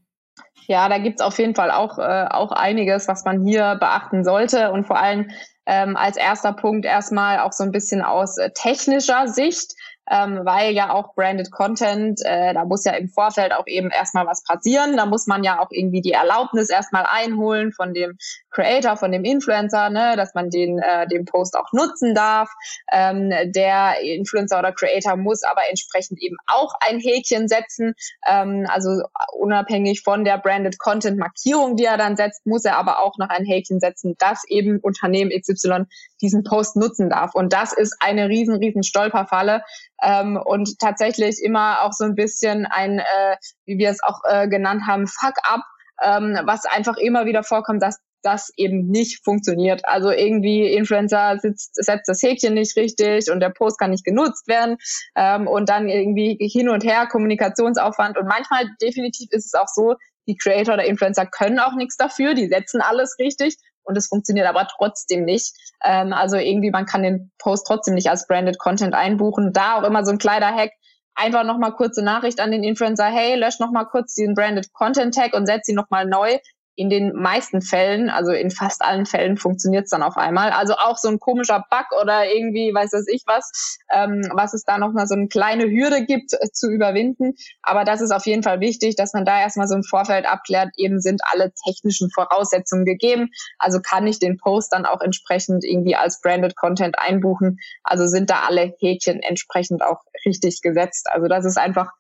[0.67, 4.73] Ja, da gibt's auf jeden Fall auch, äh, auch einiges, was man hier beachten sollte
[4.73, 5.31] und vor allem
[5.67, 9.75] ähm, als erster Punkt erstmal auch so ein bisschen aus äh, technischer Sicht
[10.11, 14.27] ähm, weil ja auch Branded Content, äh, da muss ja im Vorfeld auch eben erstmal
[14.27, 14.97] was passieren.
[14.97, 18.17] Da muss man ja auch irgendwie die Erlaubnis erstmal einholen von dem
[18.51, 22.51] Creator, von dem Influencer, ne, dass man den, äh, den Post auch nutzen darf.
[22.91, 27.95] Ähm, der Influencer oder Creator muss aber entsprechend eben auch ein Häkchen setzen.
[28.27, 33.01] Ähm, also unabhängig von der Branded Content Markierung, die er dann setzt, muss er aber
[33.01, 35.85] auch noch ein Häkchen setzen, dass eben Unternehmen XY
[36.21, 37.35] diesen Post nutzen darf.
[37.35, 39.63] Und das ist eine riesen, riesen Stolperfalle,
[40.03, 44.49] ähm, und tatsächlich immer auch so ein bisschen ein, äh, wie wir es auch äh,
[44.49, 45.63] genannt haben, Fuck-up,
[46.03, 49.83] ähm, was einfach immer wieder vorkommt, dass das eben nicht funktioniert.
[49.85, 54.49] Also irgendwie Influencer sitzt, setzt das Häkchen nicht richtig und der Post kann nicht genutzt
[54.49, 54.79] werden.
[55.15, 58.19] Ähm, und dann irgendwie hin und her Kommunikationsaufwand.
[58.19, 59.95] Und manchmal definitiv ist es auch so,
[60.27, 63.57] die Creator oder Influencer können auch nichts dafür, die setzen alles richtig
[63.87, 65.55] und es funktioniert aber trotzdem nicht.
[65.83, 69.53] Ähm, also irgendwie, man kann den Post trotzdem nicht als Branded Content einbuchen.
[69.53, 70.73] Da auch immer so ein kleiner Hack.
[71.15, 75.33] Einfach nochmal kurze Nachricht an den Influencer, hey, lösch nochmal kurz diesen Branded Content Tag
[75.33, 76.39] und setz ihn nochmal neu
[76.77, 80.51] in den meisten Fällen, also in fast allen Fällen funktioniert es dann auf einmal.
[80.51, 84.65] Also auch so ein komischer Bug oder irgendwie weiß das ich was, ähm, was es
[84.65, 87.35] da nochmal so eine kleine Hürde gibt äh, zu überwinden.
[87.63, 90.69] Aber das ist auf jeden Fall wichtig, dass man da erstmal so im Vorfeld abklärt,
[90.77, 93.31] eben sind alle technischen Voraussetzungen gegeben.
[93.59, 97.59] Also kann ich den Post dann auch entsprechend irgendwie als Branded Content einbuchen.
[97.85, 101.09] Also sind da alle Häkchen entsprechend auch richtig gesetzt.
[101.11, 101.91] Also das ist einfach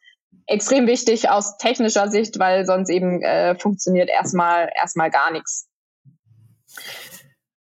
[0.46, 5.68] extrem wichtig aus technischer Sicht, weil sonst eben äh, funktioniert erstmal erstmal gar nichts.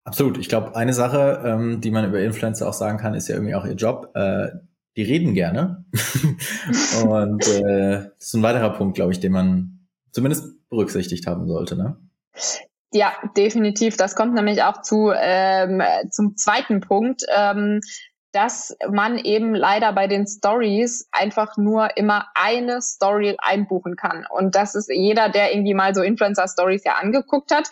[0.04, 0.38] Absolut.
[0.38, 3.54] Ich glaube, eine Sache, ähm, die man über Influencer auch sagen kann, ist ja irgendwie
[3.54, 4.10] auch ihr Job.
[4.14, 4.48] Äh,
[4.96, 5.84] die reden gerne.
[7.08, 11.76] Und äh, das ist ein weiterer Punkt, glaube ich, den man zumindest berücksichtigt haben sollte.
[11.76, 11.96] Ne?
[12.92, 13.96] Ja, definitiv.
[13.96, 17.24] Das kommt nämlich auch zu ähm, zum zweiten Punkt.
[17.34, 17.80] Ähm,
[18.34, 24.26] dass man eben leider bei den Stories einfach nur immer eine Story einbuchen kann.
[24.28, 27.70] Und das ist jeder, der irgendwie mal so Influencer-Stories ja angeguckt hat,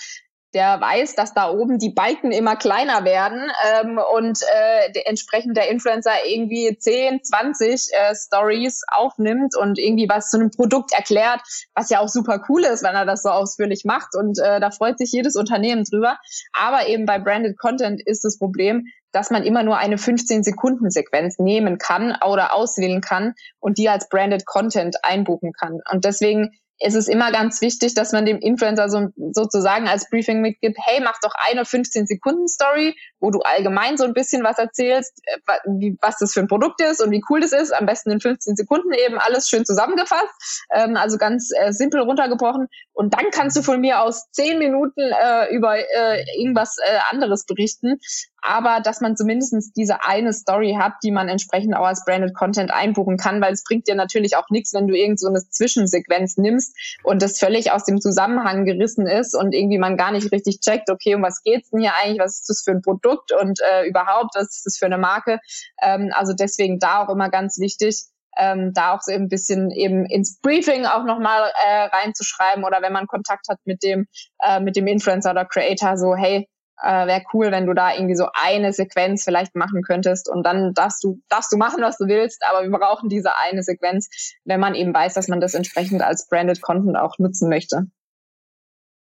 [0.54, 5.70] der weiß, dass da oben die Balken immer kleiner werden ähm, und äh, entsprechend der
[5.70, 11.40] Influencer irgendwie 10, 20 äh, Stories aufnimmt und irgendwie was zu einem Produkt erklärt,
[11.74, 14.70] was ja auch super cool ist, wenn er das so ausführlich macht und äh, da
[14.70, 16.18] freut sich jedes Unternehmen drüber.
[16.52, 21.78] Aber eben bei Branded Content ist das Problem, dass man immer nur eine 15-Sekunden-Sequenz nehmen
[21.78, 25.80] kann oder auswählen kann und die als Branded Content einbuchen kann.
[25.90, 30.40] Und deswegen es ist immer ganz wichtig, dass man dem Influencer so, sozusagen als Briefing
[30.40, 35.94] mitgibt, hey, mach doch eine 15-Sekunden-Story, wo du allgemein so ein bisschen was erzählst, äh,
[36.00, 37.72] was das für ein Produkt ist und wie cool das ist.
[37.72, 42.66] Am besten in 15 Sekunden eben alles schön zusammengefasst, ähm, also ganz äh, simpel runtergebrochen.
[42.92, 47.46] Und dann kannst du von mir aus 10 Minuten äh, über äh, irgendwas äh, anderes
[47.46, 47.98] berichten
[48.42, 52.72] aber dass man zumindest diese eine Story hat, die man entsprechend auch als Branded Content
[52.72, 56.36] einbuchen kann, weil es bringt dir natürlich auch nichts, wenn du irgend so eine Zwischensequenz
[56.36, 60.60] nimmst und das völlig aus dem Zusammenhang gerissen ist und irgendwie man gar nicht richtig
[60.60, 63.60] checkt, okay, um was geht's denn hier eigentlich, was ist das für ein Produkt und
[63.60, 65.40] äh, überhaupt, was ist das für eine Marke?
[65.82, 68.04] Ähm, also deswegen da auch immer ganz wichtig,
[68.36, 72.92] ähm, da auch so ein bisschen eben ins Briefing auch nochmal äh, reinzuschreiben oder wenn
[72.92, 74.06] man Kontakt hat mit dem,
[74.40, 76.48] äh, mit dem Influencer oder Creator, so, hey,
[76.82, 80.74] äh, wäre cool, wenn du da irgendwie so eine Sequenz vielleicht machen könntest und dann
[80.74, 84.08] darfst du, darfst du machen, was du willst, aber wir brauchen diese eine Sequenz,
[84.44, 87.86] wenn man eben weiß, dass man das entsprechend als Branded Content auch nutzen möchte.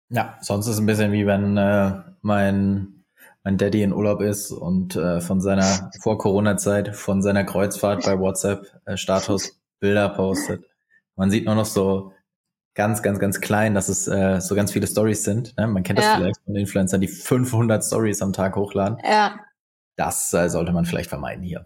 [0.10, 1.92] Ja, sonst ist es ein bisschen wie wenn äh,
[2.22, 2.97] mein,
[3.48, 8.78] mein Daddy in Urlaub ist und äh, von seiner Vor-Corona-Zeit, von seiner Kreuzfahrt bei WhatsApp
[8.84, 10.66] äh, Status Bilder postet.
[11.16, 12.12] Man sieht nur noch so
[12.76, 15.58] ganz, ganz, ganz klein, dass es äh, so ganz viele Stories sind.
[15.58, 15.66] Ne?
[15.66, 16.18] Man kennt das ja.
[16.18, 18.98] vielleicht von Influencern, die 500 Stories am Tag hochladen.
[19.10, 19.40] Ja.
[19.96, 21.66] Das äh, sollte man vielleicht vermeiden hier.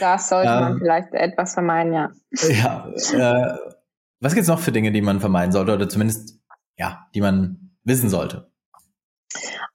[0.00, 2.10] Das sollte ähm, man vielleicht etwas vermeiden, ja.
[2.48, 2.88] Ja.
[3.12, 3.56] Äh,
[4.18, 6.40] was gibt's noch für Dinge, die man vermeiden sollte oder zumindest,
[6.76, 8.50] ja, die man wissen sollte?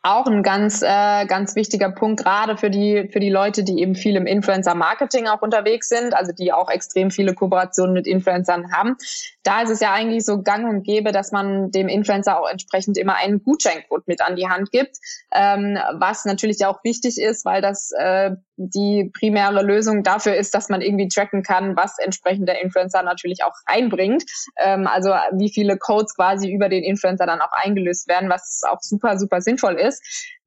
[0.03, 3.93] Auch ein ganz, äh, ganz wichtiger Punkt, gerade für die, für die Leute, die eben
[3.93, 8.95] viel im Influencer-Marketing auch unterwegs sind, also die auch extrem viele Kooperationen mit Influencern haben.
[9.43, 12.97] Da ist es ja eigentlich so gang und gäbe, dass man dem Influencer auch entsprechend
[12.97, 14.97] immer einen Gutscheincode mit an die Hand gibt,
[15.33, 20.69] ähm, was natürlich auch wichtig ist, weil das äh, die primäre Lösung dafür ist, dass
[20.69, 24.23] man irgendwie tracken kann, was entsprechend der Influencer natürlich auch reinbringt.
[24.57, 28.81] Ähm, also wie viele Codes quasi über den Influencer dann auch eingelöst werden, was auch
[28.81, 29.90] super, super sinnvoll ist.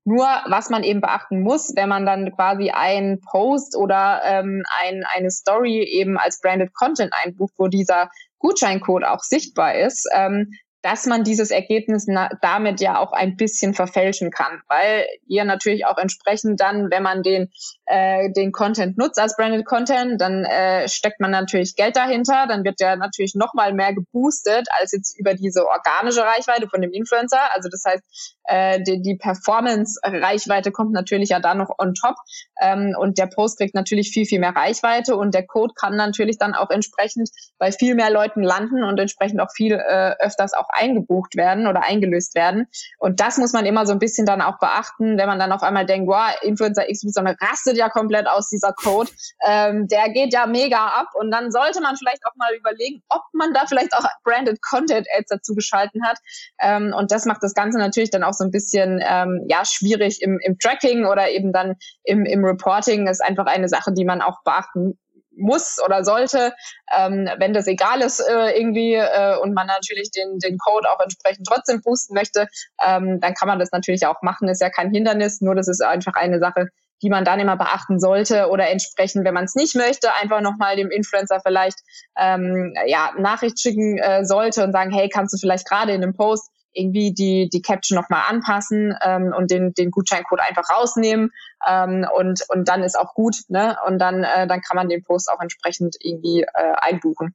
[0.04, 5.02] Nur was man eben beachten muss, wenn man dann quasi einen Post oder ähm, ein,
[5.14, 10.52] eine Story eben als Branded Content einbucht, wo dieser Gutscheincode auch sichtbar ist, ähm,
[10.84, 12.06] dass man dieses Ergebnis
[12.42, 17.22] damit ja auch ein bisschen verfälschen kann, weil ihr natürlich auch entsprechend dann, wenn man
[17.22, 17.50] den
[17.86, 22.64] äh, den Content nutzt als Branded Content, dann äh, steckt man natürlich Geld dahinter, dann
[22.64, 26.92] wird der natürlich noch mal mehr geboostet als jetzt über diese organische Reichweite von dem
[26.92, 27.40] Influencer.
[27.54, 28.02] Also das heißt,
[28.44, 32.16] äh, die, die Performance-Reichweite kommt natürlich ja da noch on top
[32.60, 36.36] ähm, und der Post kriegt natürlich viel viel mehr Reichweite und der Code kann natürlich
[36.36, 40.68] dann auch entsprechend bei viel mehr Leuten landen und entsprechend auch viel äh, öfters auch
[40.74, 42.66] eingebucht werden oder eingelöst werden.
[42.98, 45.62] Und das muss man immer so ein bisschen dann auch beachten, wenn man dann auf
[45.62, 49.10] einmal denkt, wow, Influencer XY rastet ja komplett aus dieser Code.
[49.46, 51.08] Ähm, der geht ja mega ab.
[51.14, 55.06] Und dann sollte man vielleicht auch mal überlegen, ob man da vielleicht auch Branded Content
[55.16, 56.18] Ads dazu geschalten hat.
[56.60, 60.22] Ähm, und das macht das Ganze natürlich dann auch so ein bisschen ähm, ja schwierig
[60.22, 63.06] im, im Tracking oder eben dann im, im Reporting.
[63.06, 64.98] Das ist einfach eine Sache, die man auch beachten
[65.36, 66.52] muss oder sollte,
[66.96, 71.00] ähm, wenn das egal ist äh, irgendwie äh, und man natürlich den, den Code auch
[71.00, 72.48] entsprechend trotzdem boosten möchte,
[72.84, 74.48] ähm, dann kann man das natürlich auch machen.
[74.48, 76.68] Ist ja kein Hindernis, nur das ist einfach eine Sache,
[77.02, 80.76] die man dann immer beachten sollte oder entsprechend, wenn man es nicht möchte, einfach nochmal
[80.76, 81.78] dem Influencer vielleicht
[82.16, 86.14] ähm, ja Nachricht schicken äh, sollte und sagen, hey, kannst du vielleicht gerade in einem
[86.14, 91.30] Post irgendwie die, die Caption nochmal anpassen ähm, und den, den Gutscheincode einfach rausnehmen
[91.66, 93.76] ähm, und, und dann ist auch gut, ne?
[93.86, 97.34] Und dann, äh, dann kann man den Post auch entsprechend irgendwie äh, einbuchen.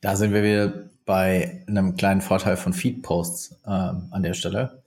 [0.00, 4.82] Da sind wir wieder bei einem kleinen Vorteil von Feed-Posts ähm, an der Stelle.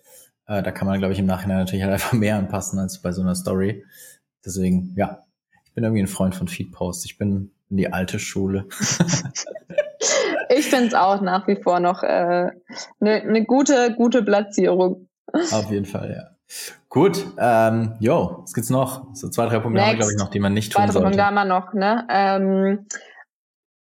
[0.46, 3.12] Äh, da kann man, glaube ich, im Nachhinein natürlich halt einfach mehr anpassen als bei
[3.12, 3.86] so einer Story.
[4.46, 5.24] Deswegen, ja,
[5.66, 7.06] ich bin irgendwie ein Freund von Feed-Posts.
[7.06, 8.68] Ich bin in die alte Schule.
[10.50, 15.08] ich finde es auch nach wie vor noch eine äh, ne, ne gute, gute Platzierung.
[15.32, 16.36] Auf jeden Fall, ja.
[16.90, 19.14] Gut, ähm, jo, was gibt's noch?
[19.14, 19.86] So zwei, drei Punkte Next.
[19.86, 21.06] haben wir, glaube ich, noch, die man nicht tun sollte.
[21.06, 22.08] Punkte haben wir noch, ne?
[22.10, 22.88] Ähm,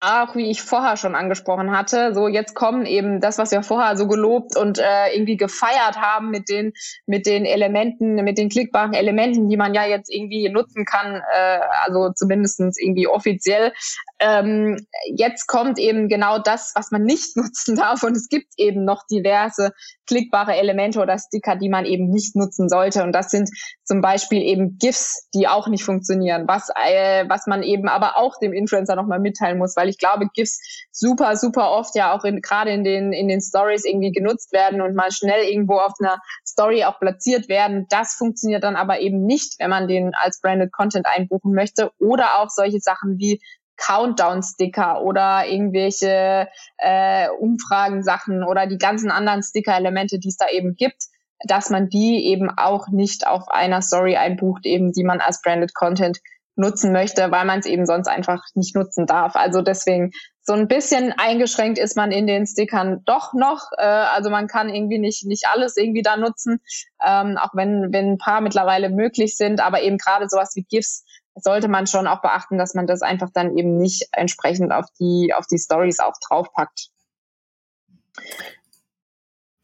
[0.00, 3.96] auch wie ich vorher schon angesprochen hatte, so jetzt kommen eben das, was wir vorher
[3.96, 6.72] so gelobt und äh, irgendwie gefeiert haben mit den
[7.06, 11.60] mit den Elementen, mit den klickbaren Elementen, die man ja jetzt irgendwie nutzen kann, äh,
[11.84, 13.72] also zumindestens irgendwie offiziell.
[14.20, 14.86] Ähm,
[15.16, 18.03] jetzt kommt eben genau das, was man nicht nutzen darf.
[18.03, 19.72] Und es gibt eben noch diverse
[20.07, 23.03] klickbare Elemente oder Sticker, die man eben nicht nutzen sollte.
[23.03, 23.51] Und das sind
[23.84, 28.38] zum Beispiel eben GIFs, die auch nicht funktionieren, was äh, was man eben aber auch
[28.38, 32.41] dem Influencer nochmal mitteilen muss, weil ich glaube, GIFs super, super oft ja auch in,
[32.41, 36.18] gerade in den, in den Stories irgendwie genutzt werden und mal schnell irgendwo auf einer
[36.47, 37.86] Story auch platziert werden.
[37.91, 42.41] Das funktioniert dann aber eben nicht, wenn man den als Branded Content einbuchen möchte oder
[42.41, 43.41] auch solche Sachen wie
[43.76, 51.05] Countdown-Sticker oder irgendwelche äh, Umfragen-Sachen oder die ganzen anderen Sticker-Elemente, die es da eben gibt,
[51.47, 55.74] dass man die eben auch nicht auf einer Story einbucht, eben die man als Branded
[55.74, 56.20] Content
[56.61, 59.34] nutzen möchte, weil man es eben sonst einfach nicht nutzen darf.
[59.34, 63.70] Also deswegen so ein bisschen eingeschränkt ist man in den Stickern doch noch.
[63.76, 66.61] Äh, also man kann irgendwie nicht nicht alles irgendwie da nutzen,
[67.04, 69.61] ähm, auch wenn wenn ein paar mittlerweile möglich sind.
[69.61, 71.04] Aber eben gerade sowas wie GIFs
[71.34, 75.32] sollte man schon auch beachten, dass man das einfach dann eben nicht entsprechend auf die
[75.34, 76.90] auf die Stories auch draufpackt.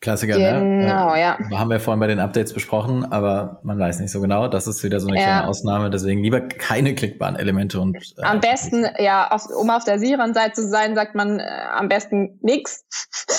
[0.00, 0.82] Klassiker, ne?
[0.82, 1.20] genau, ne?
[1.20, 1.38] ja.
[1.52, 4.46] Haben wir vorhin bei den Updates besprochen, aber man weiß nicht so genau.
[4.46, 5.24] Das ist wieder so eine ja.
[5.24, 5.88] kleine Ausnahme.
[5.88, 7.96] Deswegen lieber keine klickbaren Elemente und.
[7.96, 11.44] Äh, am besten, ja, auf, um auf der sicheren Seite zu sein, sagt man äh,
[11.72, 12.84] am besten nichts.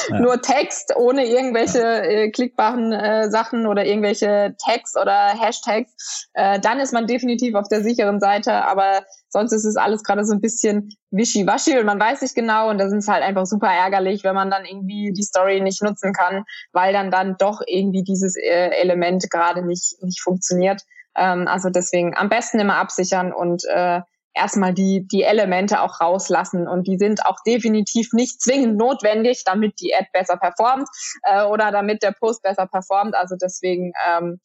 [0.09, 0.19] Ja.
[0.19, 6.27] Nur Text ohne irgendwelche äh, klickbaren äh, Sachen oder irgendwelche Tags oder Hashtags.
[6.33, 9.03] Äh, dann ist man definitiv auf der sicheren Seite, aber
[9.37, 12.79] Sonst ist es alles gerade so ein bisschen wischiwaschi und man weiß nicht genau und
[12.79, 16.43] das ist halt einfach super ärgerlich, wenn man dann irgendwie die Story nicht nutzen kann,
[16.71, 20.81] weil dann dann doch irgendwie dieses äh, Element gerade nicht, nicht funktioniert.
[21.15, 24.01] Ähm, also deswegen am besten immer absichern und äh,
[24.33, 26.67] erstmal die, die Elemente auch rauslassen.
[26.67, 30.89] Und die sind auch definitiv nicht zwingend notwendig, damit die Ad besser performt
[31.21, 33.13] äh, oder damit der Post besser performt.
[33.13, 34.39] Also deswegen, ähm,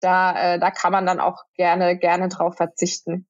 [0.00, 3.27] da, äh, da kann man dann auch gerne, gerne drauf verzichten.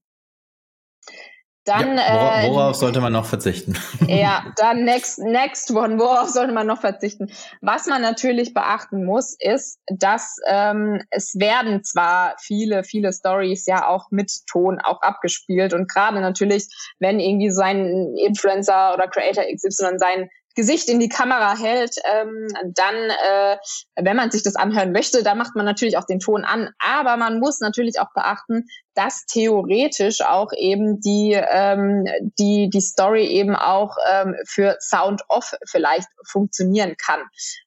[1.68, 3.76] Dann, ja, worauf, worauf äh, sollte man noch verzichten?
[4.09, 7.30] Ja, dann next, next one, worauf sollte man noch verzichten?
[7.61, 13.86] Was man natürlich beachten muss, ist, dass ähm, es werden zwar viele, viele Stories ja
[13.86, 16.68] auch mit Ton auch abgespielt und gerade natürlich,
[17.01, 22.49] wenn irgendwie so ein Influencer oder Creator XY sein Gesicht in die Kamera hält, ähm,
[22.74, 23.57] dann, äh,
[23.94, 26.70] wenn man sich das anhören möchte, dann macht man natürlich auch den Ton an.
[26.80, 28.64] Aber man muss natürlich auch beachten,
[28.99, 32.05] dass theoretisch auch eben die, ähm,
[32.36, 37.20] die, die Story eben auch ähm, für Sound Off vielleicht funktionieren kann.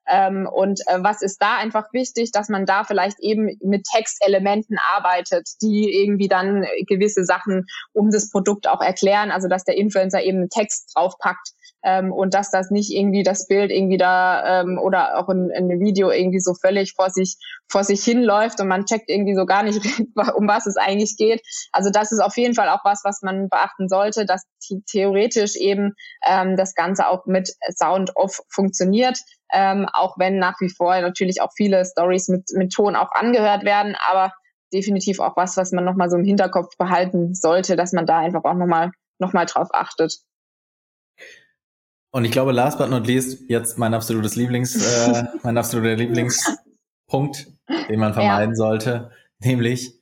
[0.09, 4.77] Ähm, und äh, was ist da einfach wichtig, dass man da vielleicht eben mit Textelementen
[4.93, 10.21] arbeitet, die irgendwie dann gewisse Sachen um das Produkt auch erklären, also dass der Influencer
[10.21, 11.53] eben einen Text draufpackt
[11.83, 15.79] ähm, und dass das nicht irgendwie das Bild irgendwie da ähm, oder auch ein, ein
[15.79, 17.37] Video irgendwie so völlig vor sich
[17.71, 19.79] vor sich hinläuft und man checkt irgendwie so gar nicht,
[20.35, 21.41] um was es eigentlich geht.
[21.71, 24.43] Also das ist auf jeden Fall auch was, was man beachten sollte, dass
[24.89, 25.93] theoretisch eben
[26.25, 29.19] ähm, das Ganze auch mit Sound off funktioniert.
[29.53, 33.65] Ähm, auch wenn nach wie vor natürlich auch viele Stories mit, mit Ton auch angehört
[33.65, 34.31] werden, aber
[34.73, 38.43] definitiv auch was, was man nochmal so im Hinterkopf behalten sollte, dass man da einfach
[38.45, 40.17] auch nochmal noch mal drauf achtet.
[42.13, 47.47] Und ich glaube, last but not least, jetzt mein absolutes Lieblings, äh, mein absoluter Lieblingspunkt,
[47.89, 48.55] den man vermeiden ja.
[48.55, 50.00] sollte, nämlich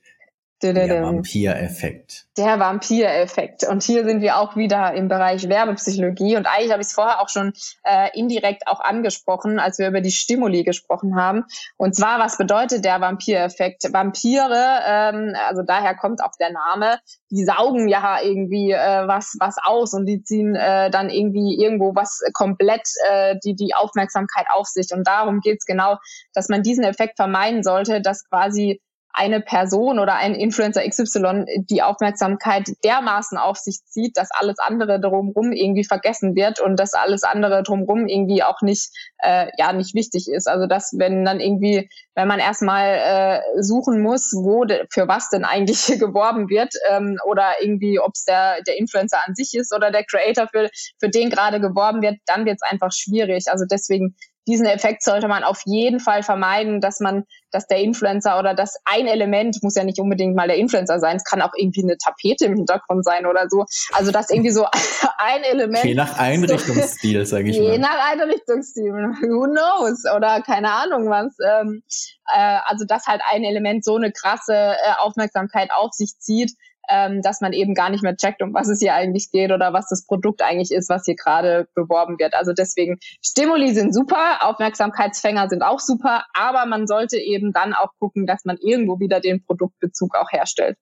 [0.62, 2.26] der Vampireffekt.
[2.36, 3.66] Der Vampireffekt.
[3.66, 6.36] Und hier sind wir auch wieder im Bereich Werbepsychologie.
[6.36, 7.52] Und eigentlich habe ich es vorher auch schon
[7.84, 11.44] äh, indirekt auch angesprochen, als wir über die Stimuli gesprochen haben.
[11.76, 13.92] Und zwar, was bedeutet der Vampireffekt?
[13.92, 16.98] Vampire, ähm, also daher kommt auch der Name,
[17.30, 21.94] die saugen ja irgendwie äh, was, was aus und die ziehen äh, dann irgendwie irgendwo
[21.94, 24.88] was komplett äh, die, die Aufmerksamkeit auf sich.
[24.92, 25.96] Und darum geht es genau,
[26.34, 28.80] dass man diesen Effekt vermeiden sollte, dass quasi
[29.12, 35.00] eine Person oder ein Influencer XY die Aufmerksamkeit dermaßen auf sich zieht, dass alles andere
[35.00, 39.94] drumherum irgendwie vergessen wird und dass alles andere drumherum irgendwie auch nicht äh, ja nicht
[39.94, 40.48] wichtig ist.
[40.48, 45.28] Also dass wenn dann irgendwie, wenn man erstmal äh, suchen muss, wo de, für was
[45.30, 49.74] denn eigentlich geworben wird ähm, oder irgendwie, ob es der der Influencer an sich ist
[49.74, 53.44] oder der Creator für für den gerade geworben wird, dann wird es einfach schwierig.
[53.48, 54.14] Also deswegen
[54.50, 58.76] diesen Effekt sollte man auf jeden Fall vermeiden, dass man, dass der Influencer oder das
[58.84, 61.96] ein Element muss ja nicht unbedingt mal der Influencer sein, es kann auch irgendwie eine
[61.96, 63.64] Tapete im Hintergrund sein oder so.
[63.92, 64.66] Also das irgendwie so
[65.18, 65.84] ein Element.
[65.84, 67.72] Je nach Einrichtungsstil, sage ich je mal.
[67.72, 71.36] Je nach Einrichtungsstil, who knows oder keine Ahnung was.
[71.46, 71.82] Ähm,
[72.26, 76.52] äh, also dass halt ein Element so eine krasse äh, Aufmerksamkeit auf sich zieht,
[76.90, 79.72] ähm, dass man eben gar nicht mehr checkt, um was es hier eigentlich geht oder
[79.72, 82.34] was das Produkt eigentlich ist, was hier gerade beworben wird.
[82.34, 87.90] Also deswegen, Stimuli sind super, Aufmerksamkeitsfänger sind auch super, aber man sollte eben dann auch
[87.98, 90.76] gucken, dass man irgendwo wieder den Produktbezug auch herstellt.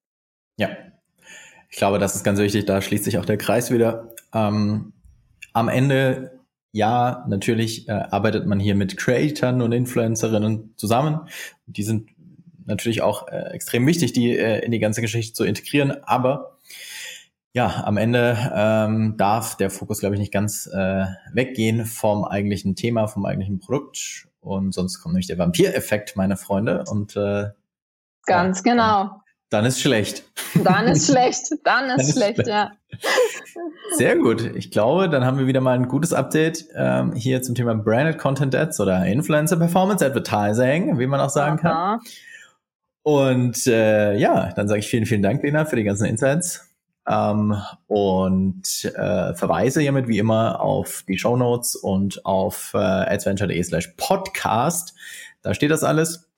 [0.56, 0.70] Ja,
[1.70, 4.14] ich glaube, das ist ganz wichtig, da schließt sich auch der Kreis wieder.
[4.32, 4.92] Ähm,
[5.52, 6.40] am Ende,
[6.72, 11.28] ja, natürlich äh, arbeitet man hier mit Creatoren und Influencerinnen zusammen.
[11.66, 12.10] Die sind
[12.68, 16.58] natürlich auch äh, extrem wichtig, die äh, in die ganze Geschichte zu integrieren, aber
[17.54, 22.76] ja, am Ende ähm, darf der Fokus, glaube ich, nicht ganz äh, weggehen vom eigentlichen
[22.76, 24.28] Thema, vom eigentlichen Produkt.
[24.40, 26.84] Und sonst kommt nämlich der Vampir-Effekt, meine Freunde.
[26.86, 27.46] Und äh,
[28.26, 29.10] ganz ja, genau.
[29.50, 30.24] Dann ist schlecht.
[30.62, 31.50] Dann ist schlecht.
[31.64, 32.72] Dann ist, dann ist schlecht, schlecht, ja.
[33.96, 34.42] Sehr gut.
[34.54, 38.18] Ich glaube, dann haben wir wieder mal ein gutes Update ähm, hier zum Thema Branded
[38.18, 41.96] Content Ads oder Influencer Performance Advertising, wie man auch sagen Aha.
[41.96, 42.00] kann.
[43.08, 46.68] Und äh, ja, dann sage ich vielen, vielen Dank, Lena, für die ganzen Insights.
[47.08, 47.56] Ähm,
[47.86, 53.94] und äh, verweise hiermit wie immer auf die Show Notes und auf äh, adventure.de slash
[53.96, 54.94] podcast.
[55.40, 56.28] Da steht das alles.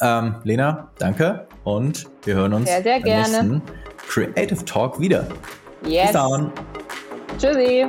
[0.00, 3.62] Ähm, Lena, danke und wir hören uns sehr, sehr beim nächsten
[4.06, 5.26] Creative Talk wieder.
[5.84, 6.04] Yes.
[6.04, 6.52] Bis dann.
[7.36, 7.86] Tschüssi.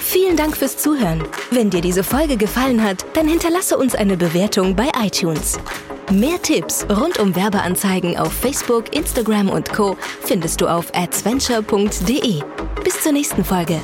[0.00, 1.22] Vielen Dank fürs Zuhören.
[1.52, 5.60] Wenn dir diese Folge gefallen hat, dann hinterlasse uns eine Bewertung bei iTunes.
[6.12, 9.96] Mehr Tipps rund um Werbeanzeigen auf Facebook, Instagram und Co.
[10.20, 12.42] findest du auf adventure.de.
[12.84, 13.80] Bis zur nächsten Folge.